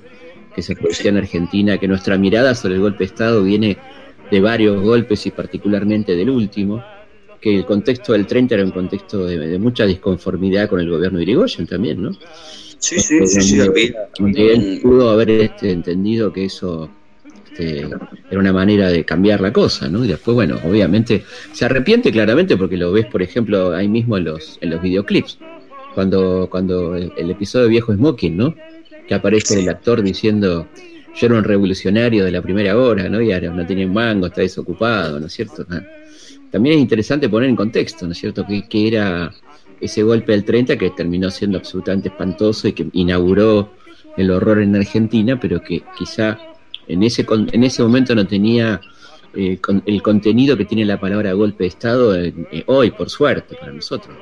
[0.56, 3.78] que se producía en Argentina, que nuestra mirada sobre el golpe de Estado viene
[4.30, 6.84] de varios golpes y particularmente del último,
[7.40, 11.24] que el contexto del 30 era un contexto de, mucha disconformidad con el gobierno de
[11.24, 12.12] Irigoyen también, ¿no?
[12.80, 16.90] Sí, sí, sí, sí, donde él pudo haber este, entendido que eso
[17.58, 17.88] este,
[18.30, 20.06] era una manera de cambiar la cosa, ¿no?
[20.06, 24.26] Y después, bueno, obviamente se arrepiente claramente porque lo ves, por ejemplo, ahí mismo en
[24.26, 25.40] los, en los videoclips,
[25.96, 28.56] cuando, cuando el, episodio Viejo Smoking, ¿no?
[29.08, 30.68] Que aparece el actor diciendo,
[31.18, 33.22] yo era un revolucionario de la primera hora, ¿no?
[33.22, 35.66] Y ahora no tenía mango, está desocupado, ¿no es cierto?
[35.70, 35.82] Ah.
[36.52, 39.34] También es interesante poner en contexto, ¿no es cierto?, que, que era
[39.82, 43.74] ese golpe del 30 que terminó siendo absolutamente espantoso y que inauguró
[44.16, 46.38] el horror en Argentina, pero que quizá
[46.88, 48.82] en ese, en ese momento no tenía
[49.36, 52.34] eh, el contenido que tiene la palabra golpe de Estado eh,
[52.68, 54.16] hoy, por suerte, para nosotros.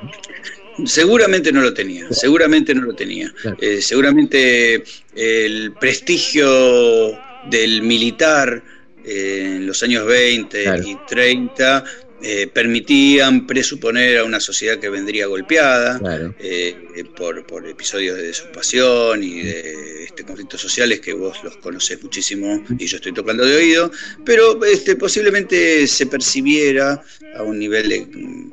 [0.84, 3.32] Seguramente no lo tenía, seguramente no lo tenía.
[3.60, 4.84] Eh, seguramente
[5.14, 8.62] el prestigio del militar
[9.04, 11.84] en los años 20 y 30
[12.28, 16.00] eh, permitían presuponer a una sociedad que vendría golpeada
[16.40, 22.64] eh, por, episodios de desocupación y de este, conflictos sociales que vos los conoces muchísimo
[22.80, 23.92] y yo estoy tocando de oído,
[24.24, 27.00] pero este, posiblemente se percibiera
[27.36, 28.08] a un nivel de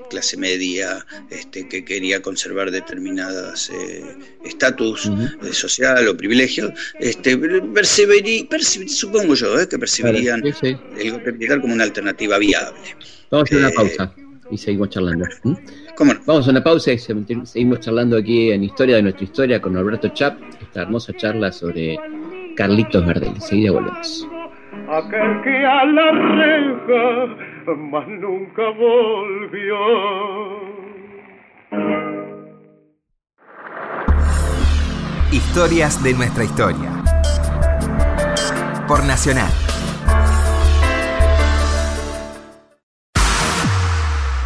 [0.07, 4.03] clase media este, que quería conservar determinadas eh,
[4.45, 5.09] estatus
[5.51, 7.39] social o privilegios, este,
[8.88, 12.95] supongo yo que percibirían el golpe militar como una alternativa viable.
[13.34, 14.13] Vamos a hacer una eh, pausa
[14.52, 15.26] y seguimos charlando.
[15.98, 16.19] ¿Cómo no?
[16.28, 20.08] Vamos a una pausa y seguimos charlando aquí en Historia de nuestra historia con Alberto
[20.10, 21.98] Chap, esta hermosa charla sobre
[22.56, 23.41] Carlitos Gardel.
[23.41, 24.28] Seguida volvemos.
[24.88, 29.78] Aquel que a la reja más nunca volvió.
[35.32, 37.04] Historias de nuestra historia.
[38.88, 39.62] Por Nacional.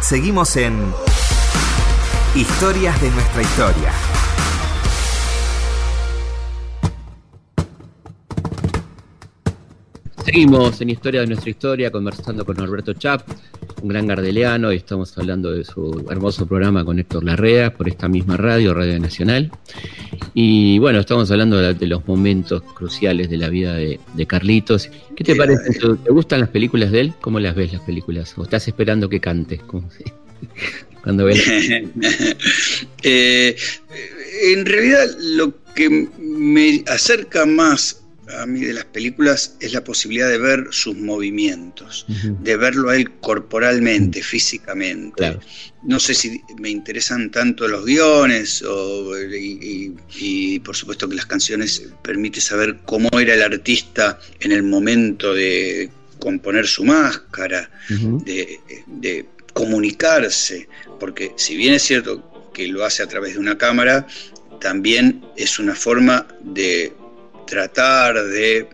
[0.08, 0.74] Seguimos en
[2.34, 4.07] Historias de nuestra historia.
[10.28, 13.22] Seguimos en Historia de nuestra historia conversando con Norberto Chap,
[13.80, 18.10] un gran gardeliano, y estamos hablando de su hermoso programa con Héctor Larrea por esta
[18.10, 19.50] misma radio, Radio Nacional.
[20.34, 24.90] Y bueno, estamos hablando de, los momentos cruciales de la vida de, Carlitos.
[25.16, 25.78] ¿Qué te parece?
[25.78, 27.14] ¿Te gustan las películas de él?
[27.22, 28.34] ¿Cómo las ves las películas?
[28.36, 29.62] ¿O estás esperando que cante?
[31.02, 31.42] Cuando ves.
[33.02, 33.56] Eh,
[34.42, 38.02] en realidad lo que me acerca más
[38.36, 42.96] a mí de las películas es la posibilidad de ver sus movimientos, de verlo a
[42.96, 45.38] él corporalmente, físicamente.
[45.82, 48.64] No sé si me interesan tanto los guiones
[49.30, 55.34] y, por supuesto que las canciones permiten saber cómo era el artista en el momento
[55.34, 60.68] de componer su máscara, de, de comunicarse,
[61.00, 64.06] porque si bien es cierto que lo hace a través de una cámara,
[64.60, 66.92] también es una forma de
[67.48, 68.68] tratar de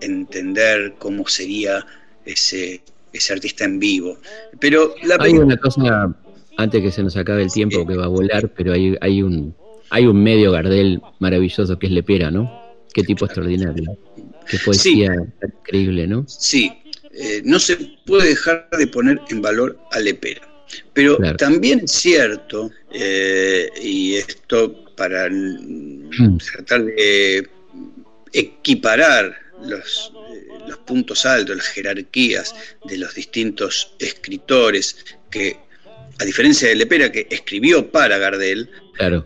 [0.00, 1.84] entender cómo sería
[2.24, 4.18] ese, ese artista en vivo.
[4.60, 6.14] Pero la hay una cosa,
[6.56, 9.54] antes que se nos acabe el tiempo, que va a volar, pero hay, hay, un,
[9.90, 12.68] hay un medio Gardel maravilloso que es Lepera, ¿no?
[12.92, 13.96] Qué tipo extraordinario.
[14.48, 15.12] Qué poesía
[15.42, 16.24] increíble, ¿no?
[16.26, 16.72] Sí,
[17.12, 20.42] eh, no se puede dejar de poner en valor a Lepera.
[20.92, 26.38] Pero también es cierto, eh, y esto para hmm.
[26.38, 27.48] tratar de
[28.32, 34.96] equiparar los, eh, los puntos altos, las jerarquías de los distintos escritores
[35.30, 35.56] que,
[36.18, 38.70] a diferencia de Lepera, que escribió para Gardel,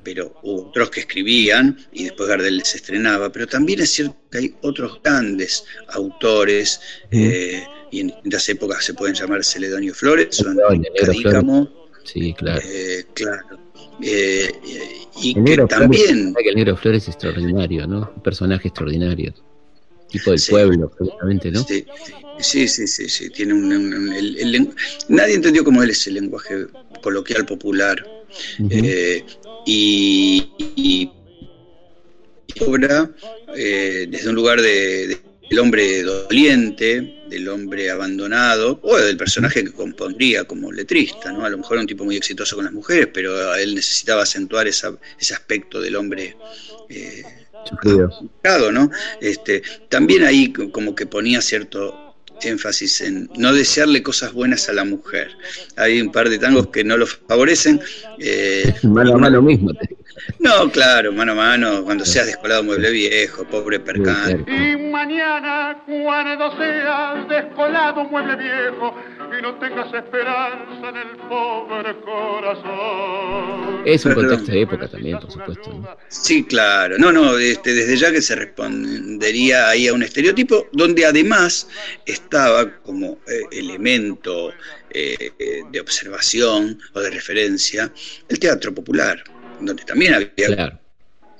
[0.02, 4.38] pero hubo otros que escribían y después Gardel les estrenaba, pero también es cierto que
[4.38, 10.54] hay otros grandes autores, eh, y en distintas épocas se pueden llamar Celedonio Flores o
[10.98, 11.88] Cadícamo.
[12.04, 12.60] Sí, claro.
[12.64, 13.61] Eh, claro.
[14.02, 14.50] Eh,
[15.20, 16.34] y que también.
[16.34, 18.10] que el Negro Flores es extraordinario, ¿no?
[18.16, 19.34] Un personaje extraordinario.
[20.08, 21.64] Tipo del pueblo, absolutamente, ¿no?
[21.64, 21.86] Sí,
[22.68, 23.30] sí, sí, sí.
[23.30, 24.74] Tiene un,
[25.08, 26.66] nadie entendió cómo él es el lenguaje
[27.02, 28.04] coloquial popular.
[28.70, 29.24] Eh,
[29.66, 31.10] y, y,
[32.60, 33.10] obra
[33.56, 35.18] eh, desde un lugar de
[35.52, 41.44] del hombre doliente, del hombre abandonado, o del personaje que compondría como letrista, ¿no?
[41.44, 44.66] A lo mejor era un tipo muy exitoso con las mujeres, pero él necesitaba acentuar
[44.68, 46.36] ese aspecto del hombre
[46.88, 47.22] eh,
[48.72, 48.90] ¿no?
[49.20, 54.84] Este, también ahí como que ponía cierto énfasis en no desearle cosas buenas a la
[54.84, 55.30] mujer.
[55.76, 57.80] Hay un par de tangos que no lo favorecen.
[58.18, 59.70] Eh, mano a mano mismo.
[60.38, 64.44] No, claro, mano a mano, cuando seas descolado mueble viejo, pobre percán.
[64.46, 68.94] Y mañana, cuando seas descolado mueble viejo,
[69.38, 73.82] y no tengas esperanza en el pobre corazón.
[73.86, 75.98] Es un contexto de época también, por supuesto.
[76.08, 76.98] Sí, claro.
[76.98, 81.68] No, no, este, desde ya que se respondería ahí a un estereotipo, donde además
[82.04, 84.52] estaba como eh, elemento
[84.90, 85.32] eh,
[85.70, 87.90] de observación o de referencia
[88.28, 89.24] el teatro popular
[89.66, 90.78] donde también había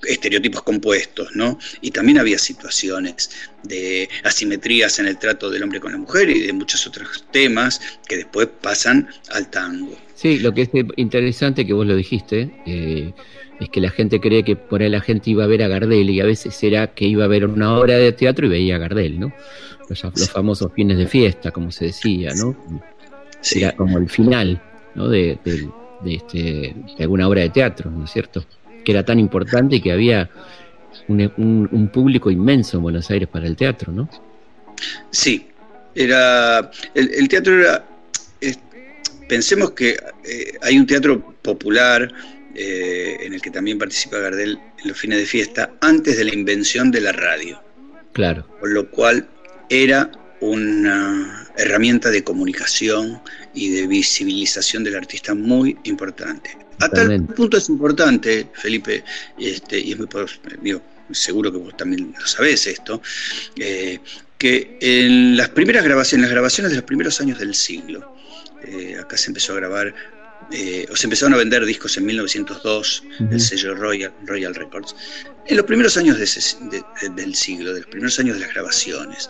[0.09, 1.59] estereotipos compuestos, ¿no?
[1.81, 3.31] Y también había situaciones
[3.63, 7.81] de asimetrías en el trato del hombre con la mujer y de muchos otros temas
[8.09, 9.97] que después pasan al tango.
[10.15, 13.13] Sí, lo que es interesante que vos lo dijiste, eh,
[13.61, 16.11] es que la gente cree que por ahí la gente iba a ver a Gardel
[16.11, 18.79] y a veces era que iba a ver una obra de teatro y veía a
[18.79, 19.33] Gardel, ¿no?
[19.89, 22.57] Los, famosos fines de fiesta, como se decía, ¿no?
[23.55, 24.63] Era como el final,
[24.95, 25.09] ¿no?
[25.09, 25.39] de,
[26.05, 28.45] de, este, de alguna obra de teatro, ¿no es cierto?
[28.85, 30.31] Que era tan importante y que había
[31.09, 34.09] un, público inmenso en Buenos Aires para el teatro, ¿no?
[35.11, 35.47] Sí,
[35.95, 37.85] era el, teatro era
[39.29, 42.13] pensemos que eh, hay un teatro popular
[42.55, 46.35] eh, en el que también participa Gardel en los fines de fiesta antes de la
[46.35, 47.59] invención de la radio.
[48.13, 48.47] Claro.
[48.61, 49.27] Con lo cual
[49.71, 50.11] era
[50.41, 53.21] una herramienta de comunicación
[53.55, 56.57] y de visibilización del artista muy importante.
[56.81, 59.05] A tal punto es importante, Felipe,
[59.39, 60.09] este, y es muy
[60.63, 63.01] digo, seguro que vos también lo sabés esto,
[63.57, 64.01] eh,
[64.39, 68.17] que en las primeras grabaciones, las grabaciones de los primeros años del siglo,
[68.65, 69.95] eh, acá se empezó a grabar,
[70.51, 74.97] eh, o se empezaron a vender discos en 1902, el sello Royal, Royal Records,
[75.47, 79.29] en los primeros años del siglo, de los primeros años de las grabaciones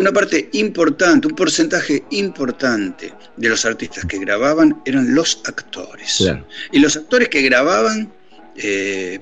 [0.00, 6.24] una parte importante, un porcentaje importante de los artistas que grababan eran los actores.
[6.72, 8.10] Y los actores que grababan
[8.56, 9.20] eh,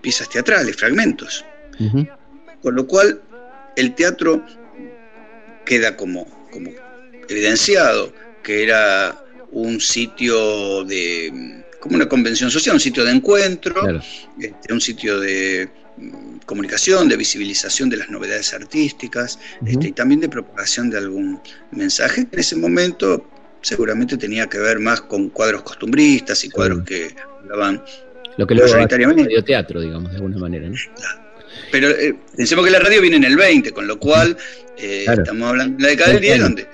[0.00, 1.44] piezas teatrales, fragmentos.
[2.60, 3.22] Con lo cual
[3.76, 4.44] el teatro
[5.64, 6.72] queda como, como
[7.28, 9.22] evidenciado que era
[9.52, 14.00] un sitio de como una convención social, un sitio de encuentro,
[14.40, 15.68] este, un sitio de,
[16.46, 21.40] comunicación, de visibilización de las novedades artísticas este, y también de propagación de algún
[21.72, 23.28] mensaje que en ese momento
[23.60, 27.82] seguramente tenía que ver más con cuadros costumbristas y cuadros que hablaban
[28.36, 30.76] lo que luego radio teatro, digamos, de alguna manera, ¿no?
[31.72, 34.36] Pero eh, pensemos que la radio viene en el 20, con lo cual
[34.78, 36.66] eh, estamos hablando de la década del 10, donde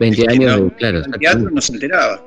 [0.00, 0.98] 20 años, claro.
[0.98, 2.22] El teatro no se enteraba.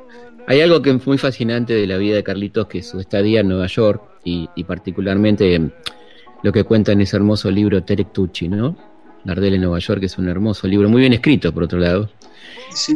[0.48, 3.42] Hay algo que es muy fascinante de la vida de Carlitos, que es su estadía
[3.42, 5.60] en Nueva York y, particularmente
[6.46, 8.78] lo que cuenta en ese hermoso libro Terek Tucci, ¿no?
[9.24, 12.12] Gardel en Nueva York, que es un hermoso libro, muy bien escrito, por otro lado,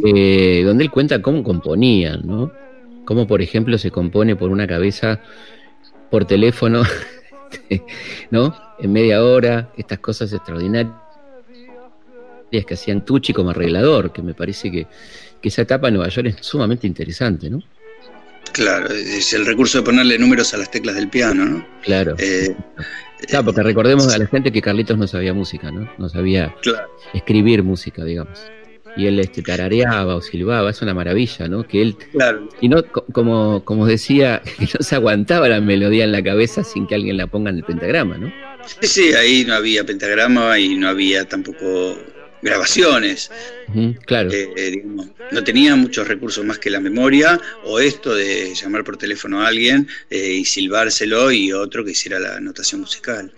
[0.06, 2.52] eh, donde él cuenta cómo componían, ¿no?
[3.04, 5.20] Cómo, por ejemplo, se compone por una cabeza
[6.12, 6.84] por teléfono,
[8.30, 8.54] ¿no?
[8.78, 10.94] En media hora, estas cosas extraordinarias
[12.52, 14.86] que hacían Tucci como arreglador, que me parece que,
[15.42, 17.60] esa etapa en Nueva York es sumamente interesante, ¿no?
[18.52, 21.66] Claro, es el recurso de ponerle números a las teclas del piano, ¿no?
[21.82, 22.14] Claro.
[22.18, 22.54] Eh,
[23.26, 25.90] claro, porque recordemos a la gente que Carlitos no sabía música, ¿no?
[25.98, 26.54] No sabía
[27.14, 28.50] escribir música, digamos
[28.96, 31.66] y él este, tarareaba o silbaba, es una maravilla, ¿no?
[31.66, 32.48] Que él, claro.
[32.60, 36.86] y no, como, como decía, que no se aguantaba la melodía en la cabeza sin
[36.86, 38.32] que alguien la ponga en el pentagrama, ¿no?
[38.80, 41.96] Sí, sí, ahí no había pentagrama y no había tampoco
[42.42, 43.30] grabaciones.
[44.06, 44.30] claro.
[44.32, 44.84] Eh, eh,
[45.30, 49.48] no tenía muchos recursos más que la memoria o esto de llamar por teléfono a
[49.48, 53.32] alguien eh, y silbárselo y otro que hiciera la notación musical.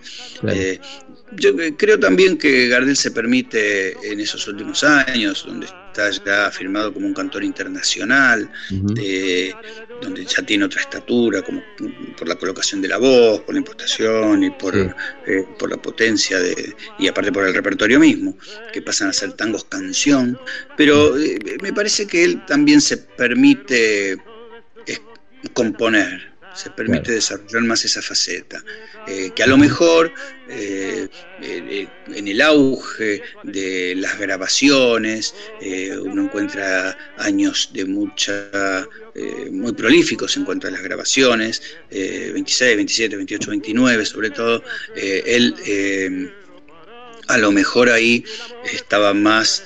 [1.33, 6.93] yo creo también que Gardel se permite en esos últimos años, donde está ya firmado
[6.93, 11.63] como un cantor internacional, donde ya tiene otra estatura, como
[12.17, 16.39] por la colocación de la voz, por la impostación y por, eh, por la potencia
[16.39, 18.37] de, y aparte por el repertorio mismo,
[18.73, 20.39] que pasan a ser tangos canción.
[20.77, 24.19] Pero eh, me parece que él también se permite
[25.55, 28.63] componer se permite desarrollar más esa faceta,
[29.07, 30.13] eh, que a lo mejor
[30.49, 31.09] eh,
[31.41, 35.35] eh, en el auge de las grabaciones
[36.03, 38.87] uno encuentra años de mucha,
[39.51, 44.63] muy prolíficos en cuanto a las grabaciones, 26, 27, 28, 29 sobre todo,
[44.97, 46.33] él
[47.29, 48.25] a lo mejor ahí
[48.73, 49.65] estaba más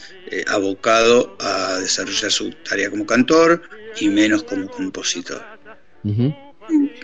[0.49, 3.63] abocado a desarrollar su tarea como cantor
[4.01, 5.43] y menos como compositor.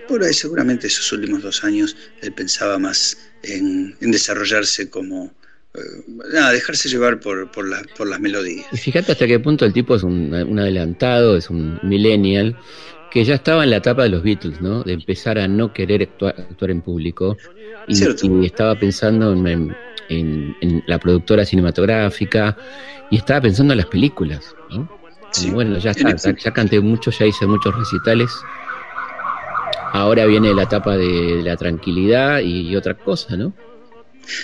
[0.08, 5.32] Por ahí seguramente esos últimos dos años él pensaba más en, desarrollarse como,
[5.74, 5.80] eh,
[6.32, 8.66] nada, dejarse llevar por, por, por, las melodías.
[8.72, 12.56] Y fíjate hasta qué punto el tipo es un, adelantado, es un millennial,
[13.10, 14.82] que ya estaba en la etapa de los Beatles, ¿no?
[14.82, 17.36] De empezar a no querer actuar, en público.
[17.86, 19.74] Y, estaba pensando en,
[20.08, 22.56] en, la productora cinematográfica
[23.10, 25.02] y estaba pensando en las películas, ¿no?
[25.52, 28.30] bueno, ya está, ya canté mucho, ya hice muchos recitales
[29.92, 33.52] Ahora viene la etapa de la tranquilidad y, otra cosa, ¿no?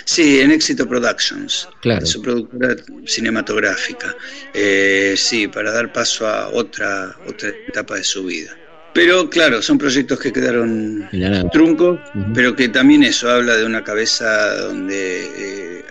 [0.05, 2.05] Sí, en Éxito Productions, claro.
[2.05, 2.75] su productora
[3.05, 4.15] cinematográfica.
[4.53, 8.55] Eh, sí, para dar paso a otra, otra etapa de su vida.
[8.93, 11.09] Pero claro, son proyectos que quedaron
[11.51, 11.99] truncos,
[12.33, 15.85] pero que también eso habla de una cabeza donde, eh,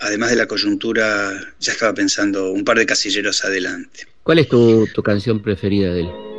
[0.00, 4.06] además de la coyuntura, ya estaba pensando un par de casilleros adelante.
[4.24, 6.33] ¿Cuál es tu, tu canción preferida de él?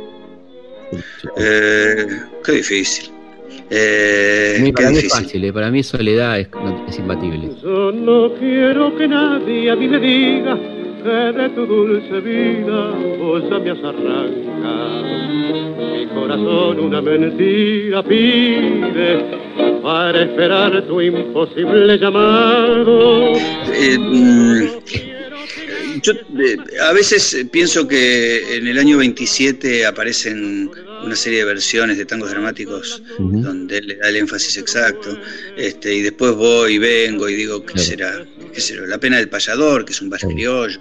[1.38, 2.06] Eh,
[2.44, 3.12] qué difícil.
[3.70, 6.48] Eh, para mí es fácil, eh, para mí soledad es,
[6.88, 7.50] es, imbatible.
[7.62, 10.56] Yo no quiero que nadie a mí me diga
[11.02, 15.16] que de tu dulce vida vos ya me has arrancado.
[15.92, 19.24] Mi corazón una mentira pide
[19.82, 23.32] para esperar tu imposible llamado.
[23.72, 25.25] Eh, mm,
[26.02, 30.70] yo eh, a veces pienso que en el año 27 aparecen
[31.04, 35.16] una serie de versiones de tangos dramáticos donde él le da el énfasis exacto,
[35.56, 38.24] este, y después voy y vengo y digo, ¿qué será?
[38.52, 38.86] ¿Qué será?
[38.86, 40.80] La pena del payador, que es un vals criollo,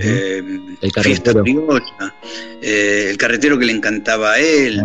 [0.00, 0.42] eh,
[1.02, 2.14] fiesta criolla,
[2.62, 4.82] eh, el carretero que le encantaba a él,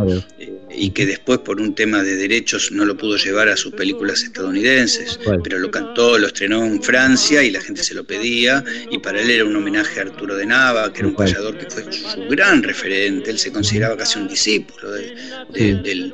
[0.71, 4.23] y que después por un tema de derechos no lo pudo llevar a sus películas
[4.23, 8.99] estadounidenses, pero lo cantó, lo estrenó en Francia y la gente se lo pedía y
[8.99, 11.91] para él era un homenaje a Arturo de Nava, que era un payador que fue
[11.91, 16.13] su gran referente, él se consideraba casi un discípulo del,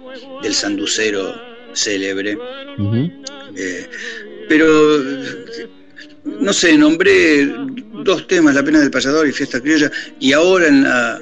[0.51, 1.35] sanducero
[1.73, 2.37] célebre.
[3.57, 3.89] Eh,
[4.47, 5.01] pero
[6.23, 7.45] no sé, nombré
[8.03, 11.21] dos temas, La pena del payador y Fiesta Criolla, y ahora en la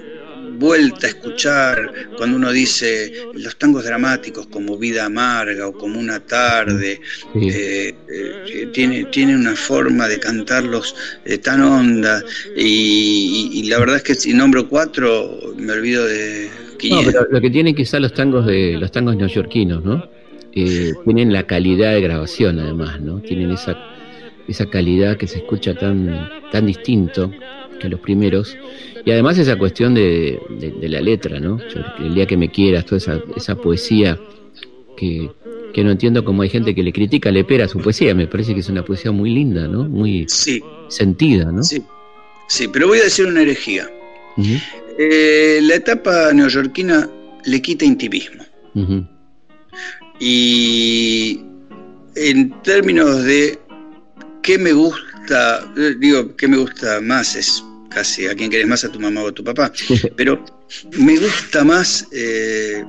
[0.57, 6.19] vuelta a escuchar cuando uno dice los tangos dramáticos como Vida Amarga o como Una
[6.19, 6.99] Tarde,
[7.35, 10.95] eh, eh, tiene, tiene una forma de cantarlos
[11.25, 12.23] eh, tan honda
[12.55, 16.49] y, la verdad es que si nombro cuatro me olvido de...
[16.89, 20.09] No, pero lo que tienen quizá los tangos de los tangos neoyorquinos, ¿no?
[20.51, 23.19] tienen la calidad de grabación además, ¿no?
[23.21, 23.75] Tienen esa,
[24.47, 27.31] esa calidad que se escucha tan, tan distinto
[27.83, 28.57] que los primeros.
[29.05, 30.39] Y además esa cuestión de,
[30.81, 31.59] la letra, ¿no?
[31.99, 34.17] el día que me quieras, toda esa, esa poesía
[34.97, 35.29] que,
[35.73, 38.15] que no entiendo cómo hay gente que le critica, le pera su poesía.
[38.15, 39.83] Me parece que es una poesía muy linda, ¿no?
[39.83, 40.25] Muy
[40.87, 41.61] sentida, ¿no?
[41.63, 41.83] Sí.
[42.47, 43.89] sí, pero voy a decir una herejía.
[44.97, 47.09] Eh, la etapa neoyorquina
[47.43, 48.43] le quita intimismo.
[50.19, 51.41] Y
[52.15, 53.59] en términos de
[54.41, 57.63] qué me gusta, eh, digo, qué me gusta más es
[57.93, 59.71] casi a quién querés más, a tu mamá o a tu papá,
[60.15, 60.43] pero
[60.97, 62.83] me gusta más eh,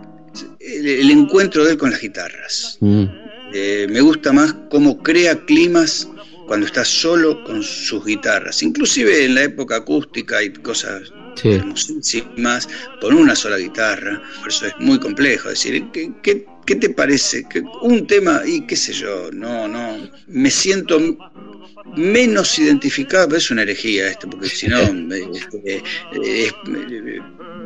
[0.61, 2.79] el, encuentro de él con las guitarras.
[2.81, 3.05] Mm.
[3.53, 6.09] Eh, me gusta más cómo crea climas
[6.47, 8.63] cuando está solo con sus guitarras.
[8.63, 12.69] Inclusive en la época acústica hay cosas hermosísimas
[13.01, 14.23] con una sola guitarra.
[14.41, 16.47] Por eso es muy complejo decir, ¿qué, qué,
[16.77, 17.47] te parece?
[17.83, 20.99] un tema, y qué sé yo, no, no, me siento
[21.97, 26.51] menos identificado, es una herejía esto, porque si no, eh, eh,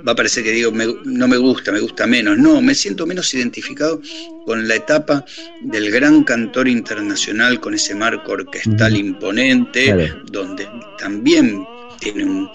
[0.06, 0.72] va a parecer que digo,
[1.04, 2.38] no me gusta, me gusta menos.
[2.38, 4.00] No, me siento menos identificado
[4.44, 5.24] con la etapa
[5.62, 10.68] del gran cantor internacional, con ese marco orquestal imponente, donde
[10.98, 11.64] también
[12.00, 12.48] tiene un,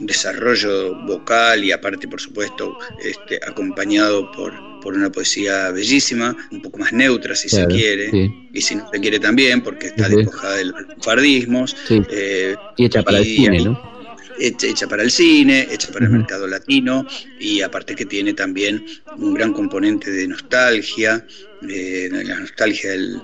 [0.00, 6.78] desarrollo vocal y aparte, por supuesto, este, acompañado por, por una poesía bellísima, un poco
[6.78, 8.10] más neutra si se quiere,
[8.52, 11.76] y si no se quiere también, porque está despojada de los fardismos.
[11.90, 13.98] Eh, y hecha para el cine, ¿no?
[14.40, 17.06] hecha, para el cine, hecha para el mercado latino
[17.38, 18.84] y aparte que tiene también
[19.16, 21.26] un gran componente de nostalgia,
[21.60, 23.20] de la nostalgia del,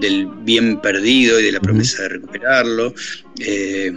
[0.00, 2.94] del, bien perdido y de la promesa de recuperarlo.
[3.38, 3.94] Eh,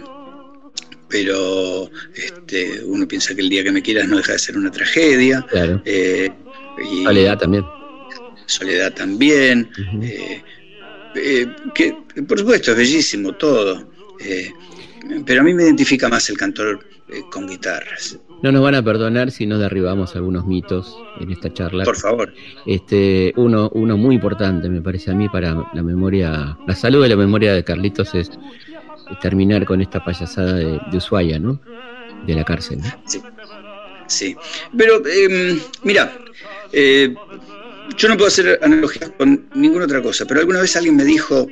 [1.10, 4.70] pero este, uno piensa que el día que me quieras no deja de ser una
[4.70, 5.44] tragedia.
[5.84, 6.30] Eh,
[7.04, 7.64] soledad también.
[8.46, 9.70] Soledad también.
[11.14, 11.96] Eh, que
[12.26, 13.90] por supuesto es bellísimo todo.
[15.26, 18.18] Pero a mí me identifica más el cantor eh, con guitarras.
[18.42, 21.84] No nos van a perdonar si no derribamos algunos mitos en esta charla.
[21.84, 22.32] Por favor.
[22.66, 27.08] Este, uno, uno muy importante, me parece a mí, para la memoria, la salud de
[27.10, 28.30] la memoria de Carlitos es,
[29.20, 31.60] terminar con esta payasada de, Ushuaia, ¿no?
[32.26, 32.80] De la cárcel.
[33.06, 33.22] Sí.
[34.06, 34.36] Sí.
[34.76, 36.12] Pero, em, mira,
[36.72, 37.14] eh,
[37.96, 41.46] yo no puedo hacer analogías con ninguna otra cosa, pero alguna vez alguien me dijo,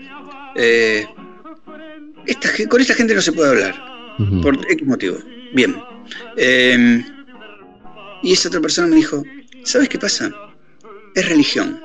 [0.57, 1.07] eh,
[2.69, 3.75] con esta gente no se puede hablar,
[4.43, 5.19] por X motivo.
[5.55, 5.77] Bien.
[6.37, 7.05] Em,
[8.23, 9.23] y esa otra persona me dijo,
[9.65, 10.31] ¿sabes qué pasa?
[11.15, 11.81] Es religión.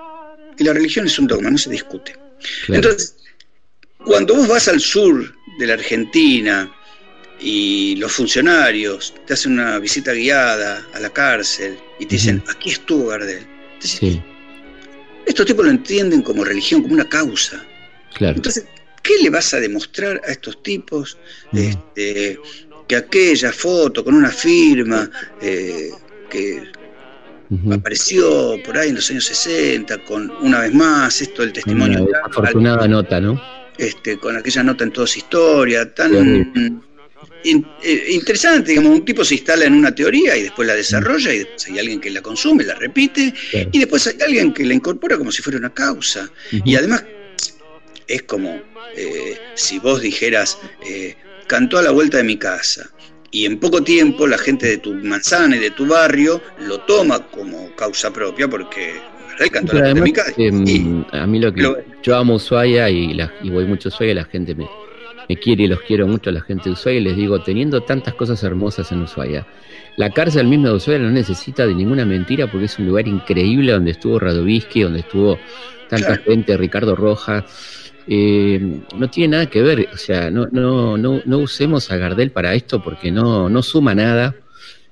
[0.57, 2.15] Y la religión es un dogma, no se discute.
[2.67, 3.15] Entonces,
[4.03, 6.71] cuando vos vas al sur de la Argentina
[7.39, 12.71] y los funcionarios te hacen una visita guiada a la cárcel y te dicen, aquí
[12.71, 13.45] estuvo Gardel.
[15.25, 17.65] Estos tipos lo entienden como religión, como una causa.
[18.13, 18.35] Claro.
[18.35, 18.65] Entonces,
[19.03, 21.17] ¿Qué le vas a demostrar a estos tipos
[21.51, 22.39] este,
[22.87, 25.91] que aquella foto con una firma eh,
[26.29, 26.63] que
[27.69, 32.05] apareció por ahí en los años 60, con una vez más esto del testimonio.
[32.05, 33.39] Una afortunada nota, ¿no?
[33.77, 36.13] Este, con aquella nota en toda su historia, tan
[37.43, 41.39] eh, interesante, digamos, un tipo se instala en una teoría y después la desarrolla y
[41.39, 43.33] después hay alguien que la consume, la repite
[43.71, 46.29] y después hay alguien que la incorpora como si fuera una causa.
[46.51, 47.03] Y además
[48.07, 48.61] es como
[48.95, 50.57] eh, si vos dijeras,
[50.87, 51.15] eh,
[51.47, 52.89] cantó a la vuelta de mi casa,
[53.33, 57.27] y en poco tiempo la gente de tu manzana y de tu barrio lo toma
[57.27, 59.01] como causa propia porque
[59.73, 59.89] la.
[60.37, 64.25] Em, a mí lo que yo amo Ushuaia y, y voy mucho a Ushuaia, la
[64.25, 64.67] gente me,
[65.27, 67.81] me quiere y los quiero mucho a la gente de Ushuaia y les digo, teniendo
[67.81, 69.45] tantas cosas hermosas en Ushuaia,
[69.97, 73.71] la cárcel misma de Ushuaia no necesita de ninguna mentira porque es un lugar increíble
[73.71, 75.39] donde estuvo Radovisky, donde estuvo
[75.89, 77.43] tanta gente, Ricardo Rojas,
[78.07, 82.31] eh, no tiene nada que ver, o sea, no, no, no, no usemos a Gardel
[82.31, 84.35] para esto porque no, no suma nada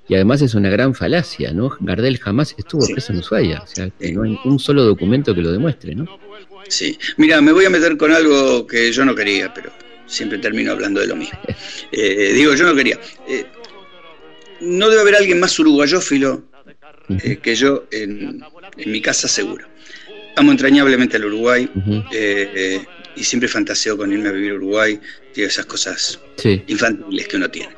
[0.07, 1.77] y además es una gran falacia, ¿no?
[1.79, 5.51] Gardel jamás estuvo preso en Ushuaia, o sea, no hay un solo documento que lo
[5.51, 6.19] demuestre, ¿no?
[6.67, 9.71] Sí, mira, me voy a meter con algo que yo no quería, pero
[10.05, 11.39] siempre termino hablando de lo mismo.
[11.93, 12.97] Eh, digo, yo no quería.
[13.27, 13.45] Eh,
[14.61, 16.45] no debe haber alguien más uruguayófilo
[17.41, 18.41] que yo en,
[18.85, 19.67] mi casa seguro.
[20.37, 21.69] Amo entrañablemente al Uruguay
[23.15, 24.99] y siempre fantaseo con irme a vivir a Uruguay,
[25.35, 26.19] y esas cosas
[26.67, 27.73] infantiles que uno tiene.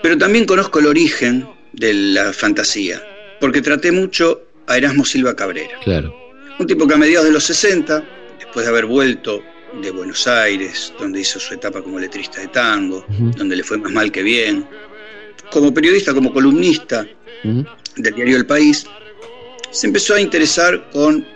[0.00, 1.44] Pero también conozco el origen
[1.76, 3.02] de la fantasía,
[3.40, 5.78] porque traté mucho a Erasmo Silva Cabrera.
[5.84, 6.14] Claro.
[6.58, 8.02] Un tipo que a mediados de los 60,
[8.38, 9.42] después de haber vuelto
[9.80, 13.04] de Buenos Aires, donde hizo su etapa como letrista de tango,
[13.36, 14.66] donde le fue más mal que bien,
[15.50, 17.06] como periodista, como columnista
[17.44, 18.86] del diario El País,
[19.70, 21.26] se empezó a interesar con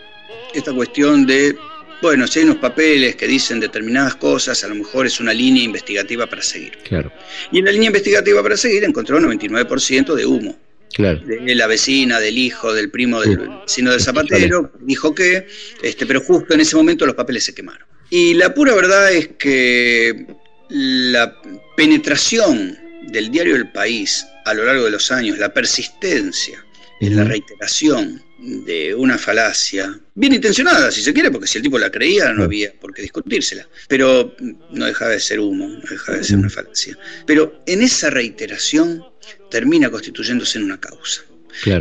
[0.55, 1.57] esta cuestión de,
[2.01, 5.62] bueno, si hay unos papeles que dicen determinadas cosas, a lo mejor es una línea
[5.62, 6.78] investigativa para seguir.
[6.84, 7.12] Claro.
[7.53, 10.59] Y en la línea investigativa para seguir encontró un 99% de humo.
[10.92, 11.20] Claro.
[11.24, 15.46] De la vecina, del hijo, del primo del vecino del zapatero, dijo que,
[15.82, 17.86] este, pero justo en ese momento los papeles se quemaron.
[18.11, 20.26] Y la pura verdad es que
[20.68, 21.40] la
[21.76, 22.76] penetración
[23.07, 26.64] del diario El País a lo largo de los años, la persistencia
[27.01, 31.78] en la reiteración de una falacia, bien intencionada si se quiere, porque si el tipo
[31.78, 34.34] la creía no había por qué discutírsela, pero
[34.70, 36.97] no dejaba de ser humo, no dejaba de ser una falacia.
[37.26, 39.05] Pero en esa reiteración
[39.51, 41.22] termina constituyéndose en una causa.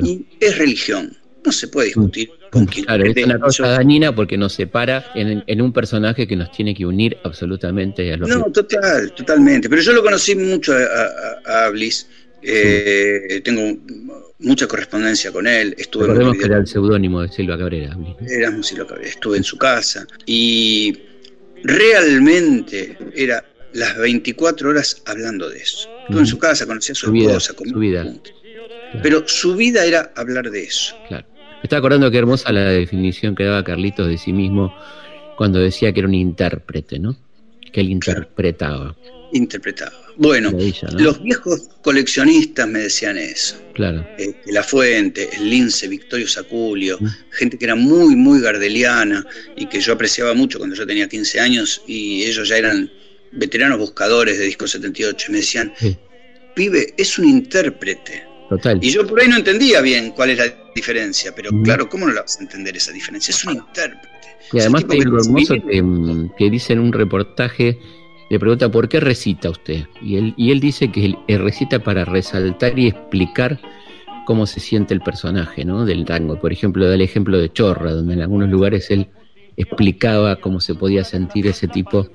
[0.03, 4.37] Y es religión, no se puede discutir con quien Claro, es una cosa dañina porque
[4.37, 9.13] nos separa en, un personaje que nos tiene que unir absolutamente a los No, total,
[9.13, 9.69] totalmente.
[9.69, 12.07] Pero yo lo conocí mucho a, a, Bliss.
[12.41, 13.77] Eh, tengo
[14.39, 15.75] mucha correspondencia con él.
[15.77, 17.97] Estuve Recordemos que era el seudónimo de Silva Cabrera.
[18.27, 19.09] Éramos Silva Cabrera.
[19.09, 20.97] Estuve en su casa y
[21.63, 25.89] realmente era las 24 horas hablando de eso.
[26.01, 28.05] Estuve en su casa, conocía a su, esposa, su vida.
[29.03, 30.95] Pero su vida era hablar de eso.
[31.07, 31.27] Claro.
[31.59, 34.73] Me estaba acordando qué hermosa la definición que daba Carlitos de sí mismo
[35.35, 37.17] cuando decía que era un intérprete, ¿no?
[37.71, 38.95] Que él interpretaba.
[39.31, 39.93] Interpretaba.
[40.17, 40.51] Bueno,
[40.97, 43.55] los viejos coleccionistas me decían eso.
[43.73, 44.05] Claro.
[44.17, 47.07] Este, la Fuente, el Lince, Victorio Saculio, mm.
[47.31, 49.25] gente que era muy, muy gardeliana
[49.55, 52.91] y que yo apreciaba mucho cuando yo tenía 15 años y ellos ya eran
[53.31, 55.31] veteranos buscadores de Disco 78.
[55.31, 55.73] Me decían,
[56.55, 58.25] pibe, es un intérprete.
[58.49, 58.79] Total.
[58.81, 61.63] Y yo por ahí no entendía bien cuál es la diferencia, pero mm.
[61.63, 63.31] claro, ¿cómo no la vas a entender esa diferencia?
[63.31, 64.09] Es un intérprete.
[64.51, 67.77] Y además hay algo hermoso que, mm, que dice en un reportaje
[68.29, 69.85] le pregunta por qué recita usted.
[70.01, 73.59] Y él, y él dice que él recita para resaltar y explicar
[74.25, 75.85] cómo se siente el personaje ¿no?
[75.85, 76.39] del tango.
[76.39, 79.07] Por ejemplo, da el ejemplo de Chorra, donde en algunos lugares él
[79.57, 82.07] explicaba cómo se podía sentir ese tipo,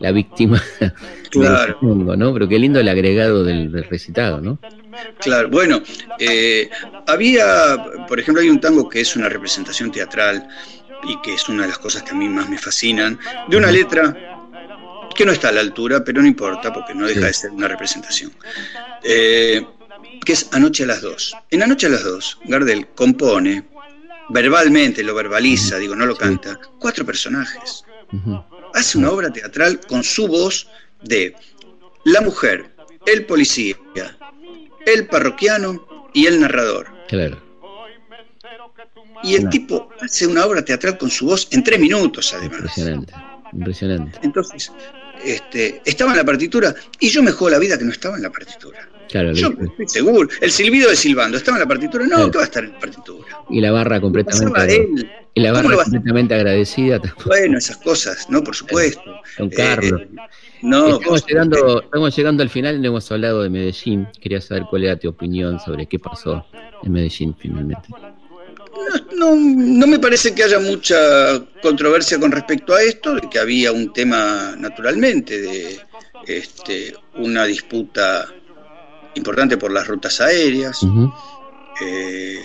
[0.00, 0.60] la víctima
[1.30, 1.78] claro.
[1.80, 2.32] del tango, ¿no?
[2.32, 4.58] Pero qué lindo el agregado del, recitado, ¿no?
[5.20, 5.80] Claro, bueno,
[6.18, 6.68] eh,
[7.06, 7.76] había,
[8.08, 10.48] por ejemplo, hay un tango que es una representación teatral
[11.08, 13.16] y que es una de las cosas que a mí más me fascinan,
[13.48, 14.39] de una letra
[15.14, 17.68] que no está a la altura, pero no importa porque no deja de ser una
[17.68, 18.32] representación.
[19.02, 19.64] Eh,
[20.24, 21.36] que es Anoche a las dos.
[21.50, 23.64] En Anoche a las dos, Gardel compone,
[24.30, 27.84] verbalmente lo verbaliza, digo, no lo canta, cuatro personajes.
[28.74, 30.68] Hace una obra teatral con su voz
[31.02, 31.34] de
[32.04, 32.74] la mujer,
[33.06, 33.76] el policía,
[34.86, 36.88] el parroquiano y el narrador.
[37.08, 37.42] Claro.
[39.22, 42.58] Y el tipo hace una obra teatral con su voz en tres minutos, además.
[42.60, 43.12] Impresionante,
[43.52, 44.18] impresionante.
[44.22, 44.72] Entonces,
[45.24, 48.22] este, estaba en la partitura y yo me juego la vida que no estaba en
[48.22, 48.88] la partitura.
[49.08, 50.28] Claro, yo estoy seguro.
[50.40, 52.06] El silbido de silbando, ¿estaba en la partitura?
[52.06, 53.26] No, que va a estar en la partitura.
[53.48, 55.00] Y la barra completamente,
[55.34, 57.00] y la barra completamente agradecida.
[57.26, 58.42] Bueno, esas cosas, ¿no?
[58.44, 59.02] Por supuesto.
[59.56, 60.02] Carlos.
[60.02, 60.08] Eh,
[60.62, 64.06] no, estamos, llegando, estamos llegando al final y no hemos hablado de Medellín.
[64.20, 66.44] Quería saber cuál era tu opinión sobre qué pasó
[66.84, 67.88] en Medellín finalmente.
[69.16, 73.72] No, no, me parece que haya mucha controversia con respecto a esto, de que había
[73.72, 75.80] un tema naturalmente de
[76.26, 78.28] este, una disputa
[79.14, 80.80] importante por las rutas aéreas.
[81.80, 82.40] Eh,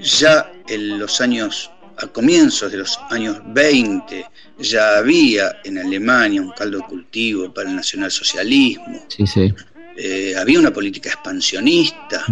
[0.00, 4.26] ya en los años, a comienzos de los años 20,
[4.58, 9.04] ya había en Alemania un caldo de cultivo para el nacionalsocialismo.
[9.08, 9.52] Sí, sí.
[9.96, 12.24] Eh, había una política expansionista.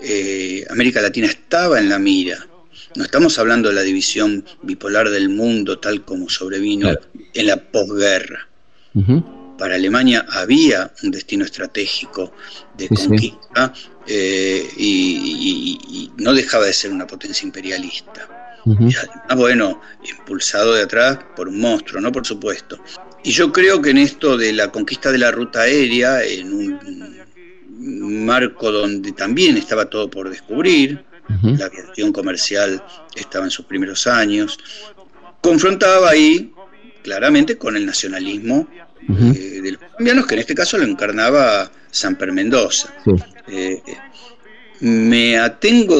[0.00, 2.46] Eh, América Latina estaba en la mira.
[2.94, 6.90] No estamos hablando de la división bipolar del mundo tal como sobrevino
[7.34, 8.48] en la posguerra.
[9.58, 12.32] Para Alemania había un destino estratégico
[12.76, 13.72] de conquista
[14.06, 18.28] eh, y, no dejaba de ser una potencia imperialista.
[19.36, 22.10] bueno, impulsado de atrás por un monstruo, ¿no?
[22.10, 22.78] Por supuesto.
[23.22, 27.18] Y yo creo que en esto de la conquista de la ruta aérea, en un
[27.78, 31.04] marco donde también estaba todo por descubrir,
[31.42, 32.82] la aviación comercial
[33.14, 34.58] estaba en sus primeros años,
[35.40, 36.52] confrontaba ahí
[37.02, 38.66] claramente con el nacionalismo
[39.08, 42.94] eh, de los colombianos, que en este caso lo encarnaba Samper Mendoza.
[43.46, 43.82] Eh,
[44.80, 45.96] me atengo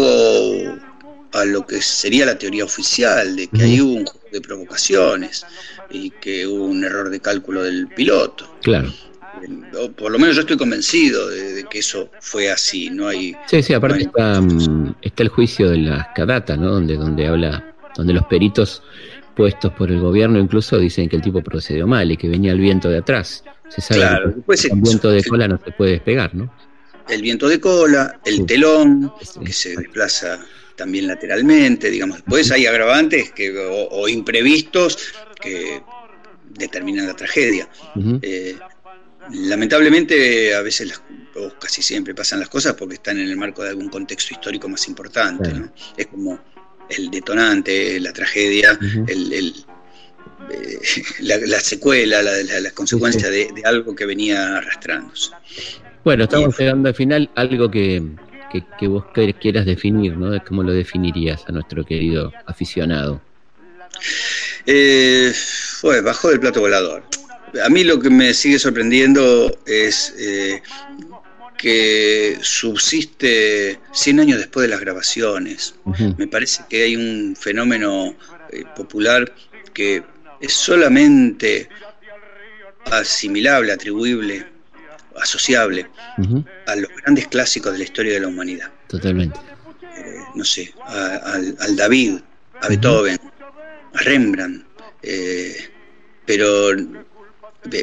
[1.33, 5.45] a lo que sería la teoría oficial, de que ahí hubo un juego de provocaciones
[5.91, 8.57] y que hubo un error de cálculo del piloto.
[8.62, 8.93] Claro
[9.97, 13.34] por lo menos yo estoy convencido de, que eso fue así, no hay...
[13.47, 16.70] Sí, sí, aparte mm, está, el juicio de las cadata, ¿no?
[16.72, 18.82] Donde, donde habla, donde los peritos
[19.36, 22.59] puestos por el gobierno incluso dicen que el tipo procedió mal y que venía el
[22.59, 23.45] viento de atrás.
[23.68, 26.53] Se sabe claro, que el viento de cola no se puede despegar, ¿no?
[27.09, 29.12] El viento de cola, el telón,
[29.45, 30.41] que se desplaza
[30.78, 32.18] también lateralmente, digamos.
[32.18, 33.55] Después hay agravantes que,
[33.91, 35.82] o, imprevistos que
[36.51, 37.68] determinan la tragedia.
[38.22, 38.57] Eh,
[39.33, 41.01] lamentablemente, a veces,
[41.35, 44.68] o casi siempre pasan las cosas porque están en el marco de algún contexto histórico
[44.68, 45.51] más importante.
[45.97, 46.39] Es como
[46.89, 49.55] el detonante, la tragedia, el,
[50.51, 50.79] eh,
[51.20, 55.31] la, secuela, la, consecuencia De, algo que venía arrastrándose.
[56.05, 58.03] Bueno, estamos llegando al final, algo que,
[58.83, 59.05] vos
[59.41, 60.33] quieras definir, ¿no?
[60.45, 63.20] ¿Cómo lo definirías a nuestro querido aficionado?
[64.64, 65.33] Eh,
[65.81, 67.03] fue bajo del plato volador.
[67.65, 70.63] A mí lo que me sigue sorprendiendo es eh,
[71.59, 75.75] que subsiste 100 años después de las grabaciones.
[76.17, 78.15] Me parece que hay un fenómeno
[78.51, 79.33] eh, popular
[79.75, 80.03] que
[80.41, 81.69] es solamente
[82.91, 84.47] asimilable, atribuible,
[85.21, 85.87] asociable
[86.67, 88.71] a los grandes clásicos de la historia de la humanidad.
[88.87, 89.39] Totalmente.
[89.97, 92.21] Eh, no sé, al, David,
[92.63, 93.19] a Beethoven,
[93.95, 94.65] a Rembrandt,
[95.03, 95.69] eh,
[96.25, 96.71] pero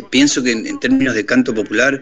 [0.10, 2.02] pienso que en, términos de canto popular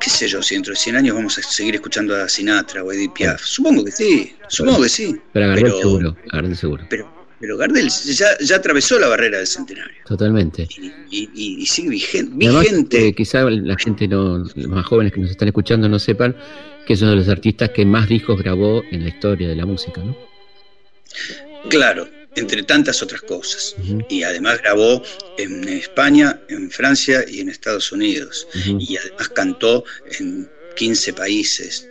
[0.00, 2.90] qué sé yo, si dentro de 100 años vamos a seguir escuchando a Sinatra o
[2.90, 3.42] Edith Piaf.
[3.44, 5.14] Supongo que sí, supongo que sí.
[5.32, 6.86] Pero Gardel seguro, Gardel seguro.
[6.88, 9.96] Pero, Gardel ya, atravesó la barrera del centenario.
[10.06, 10.68] Totalmente.
[11.10, 12.34] Y, sigue vigente.
[12.34, 13.08] vigente.
[13.08, 16.34] Eh, quizá la gente, no, los más jóvenes que nos están escuchando no sepan
[16.86, 19.66] que es uno de los artistas que más discos grabó en la historia de la
[19.66, 20.16] música, ¿no?
[21.68, 23.76] Claro, entre tantas otras cosas.
[24.08, 25.02] Y además grabó
[25.38, 28.46] en España, en Francia y en Estados Unidos.
[28.64, 29.84] Y además cantó
[30.18, 31.86] en 15 países.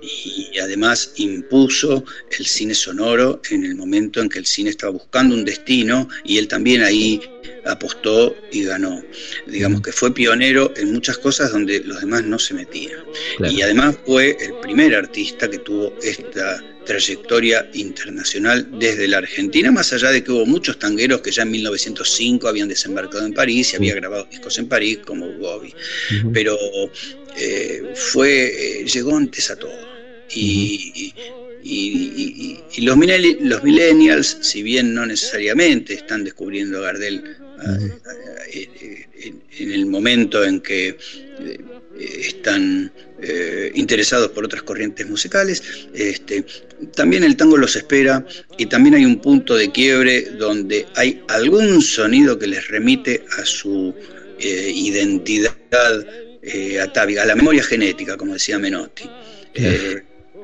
[0.00, 2.04] Y además impuso
[2.38, 6.38] el cine sonoro en el momento en que el cine estaba buscando un destino y
[6.38, 7.20] él también ahí
[7.64, 9.02] apostó y ganó.
[9.46, 13.00] Digamos que fue pionero en muchas cosas donde los demás no se metían.
[13.40, 19.92] Y además fue el primer artista que tuvo esta trayectoria internacional desde la Argentina, más
[19.92, 23.76] allá de que hubo muchos tangueros que ya en 1905 habían desembarcado en París y
[23.76, 25.72] habían grabado discos en París, como Bobby.
[26.32, 26.58] Pero
[27.38, 29.78] eh, fue, eh, llegó antes a todo.
[30.34, 31.14] Y,
[32.78, 32.96] los,
[33.40, 37.22] los millennials, si bien no necesariamente están descubriendo a Gardel
[38.52, 39.06] eh,
[39.58, 40.96] en el momento en que
[42.00, 42.92] están
[43.22, 45.62] eh, interesados por otras corrientes musicales.
[45.94, 46.44] Este,
[46.94, 48.24] también el tango los espera
[48.56, 53.44] y también hay un punto de quiebre donde hay algún sonido que les remite a
[53.44, 53.94] su
[54.38, 55.54] eh, identidad
[56.42, 59.04] eh, atávica, a la memoria genética, como decía Menotti.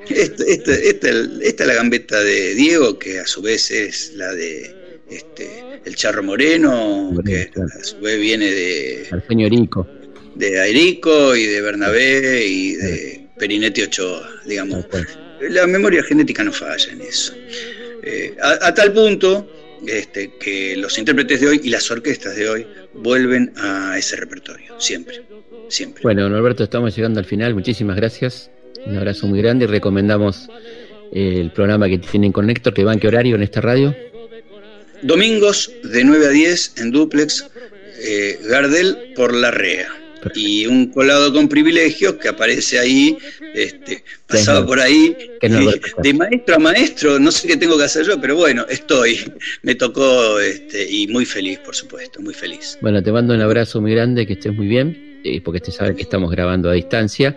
[0.08, 5.96] Esta, es la gambeta de Diego, que a su vez es la de este, el
[5.96, 9.08] Charro Moreno, que a su vez viene de...
[9.10, 9.88] Al señorico
[10.36, 14.86] de Airico y de Bernabé y de Perinetti Ochoa, digamos.
[15.40, 17.34] La memoria genética no falla en eso.
[18.02, 19.50] Eh, a, tal punto
[19.86, 24.78] este, que los intérpretes de hoy y las orquestas de hoy vuelven a ese repertorio,
[24.78, 25.22] siempre,
[25.68, 26.02] siempre.
[26.02, 27.54] Bueno, Norberto, estamos llegando al final.
[27.54, 28.50] Muchísimas gracias.
[28.86, 30.48] Un abrazo muy grande y recomendamos
[31.12, 33.96] eh, el programa que tienen con Héctor, que va en qué horario en esta radio.
[35.02, 37.46] Domingos de 9 a 10 en Duplex,
[37.98, 43.16] eh, Gardel por la REA y un colado con privilegios que aparece ahí,
[43.54, 48.20] este, pasaba por ahí, de maestro a maestro, no sé qué tengo que hacer yo,
[48.20, 49.20] pero bueno, estoy,
[49.62, 52.78] me tocó este, y muy feliz, por supuesto, muy feliz.
[52.80, 55.94] Bueno, te mando un abrazo muy grande, que estés muy bien, eh, porque te sabe
[55.94, 57.34] que estamos grabando a distancia,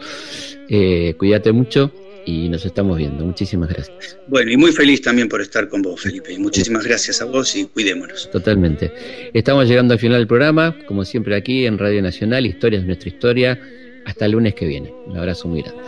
[0.70, 1.92] eh, cuídate mucho
[2.30, 3.26] y nos estamos viendo.
[3.26, 4.18] Muchísimas gracias.
[4.28, 6.38] Bueno, y muy feliz también por estar con vos, Felipe.
[6.38, 8.30] Muchísimas gracias a vos y cuidémonos.
[8.32, 8.92] Totalmente.
[9.34, 13.10] Estamos llegando al final del programa, como siempre aquí en Radio Nacional, Historias de nuestra
[13.10, 13.60] historia.
[14.06, 14.94] Hasta el lunes que viene.
[15.08, 15.82] Un abrazo muy grande.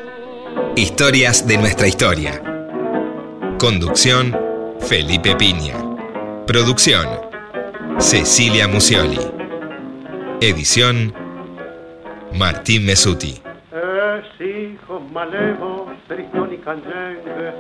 [0.76, 2.42] Historias de nuestra historia.
[3.58, 4.36] Conducción,
[4.80, 5.76] Felipe Piña.
[6.48, 7.08] Producción,
[8.00, 9.20] Cecilia Musioli.
[10.42, 11.14] Edición,
[12.34, 13.42] Martín Mesuti.
[14.22, 17.54] Es hijo malevo tristón y canyengue,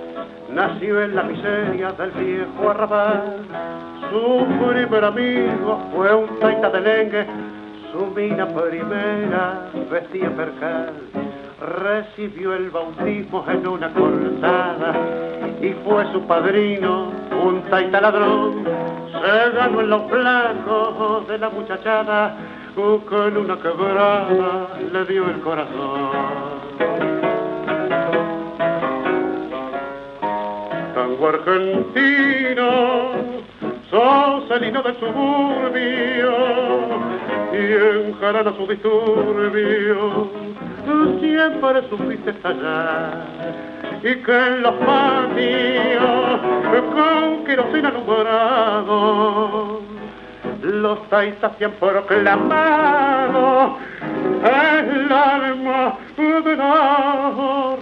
[0.51, 3.38] nació en la miseria del viejo arrabal.
[4.12, 7.26] Su primer amigo fue un taita de lengue,
[7.91, 10.93] su mina primera vestía percal.
[11.62, 14.93] Recibió el bautismo en una cortada
[15.62, 17.12] y fue su padrino
[17.43, 18.66] un taita ladrón.
[19.12, 22.36] Se ganó en los blancos de la muchachada,
[22.76, 26.61] con una quebrada le dio el corazón.
[31.28, 32.69] argentino,
[33.89, 36.32] sos el hino del suburbio
[37.53, 37.57] y
[38.07, 40.30] enjarana su disturbio,
[41.19, 43.28] siempre supiste estallar
[44.03, 46.41] y que en los patios
[46.93, 49.82] con querosena alumbrado
[50.62, 53.78] los seis hacían proclamado
[54.43, 57.76] el alma de la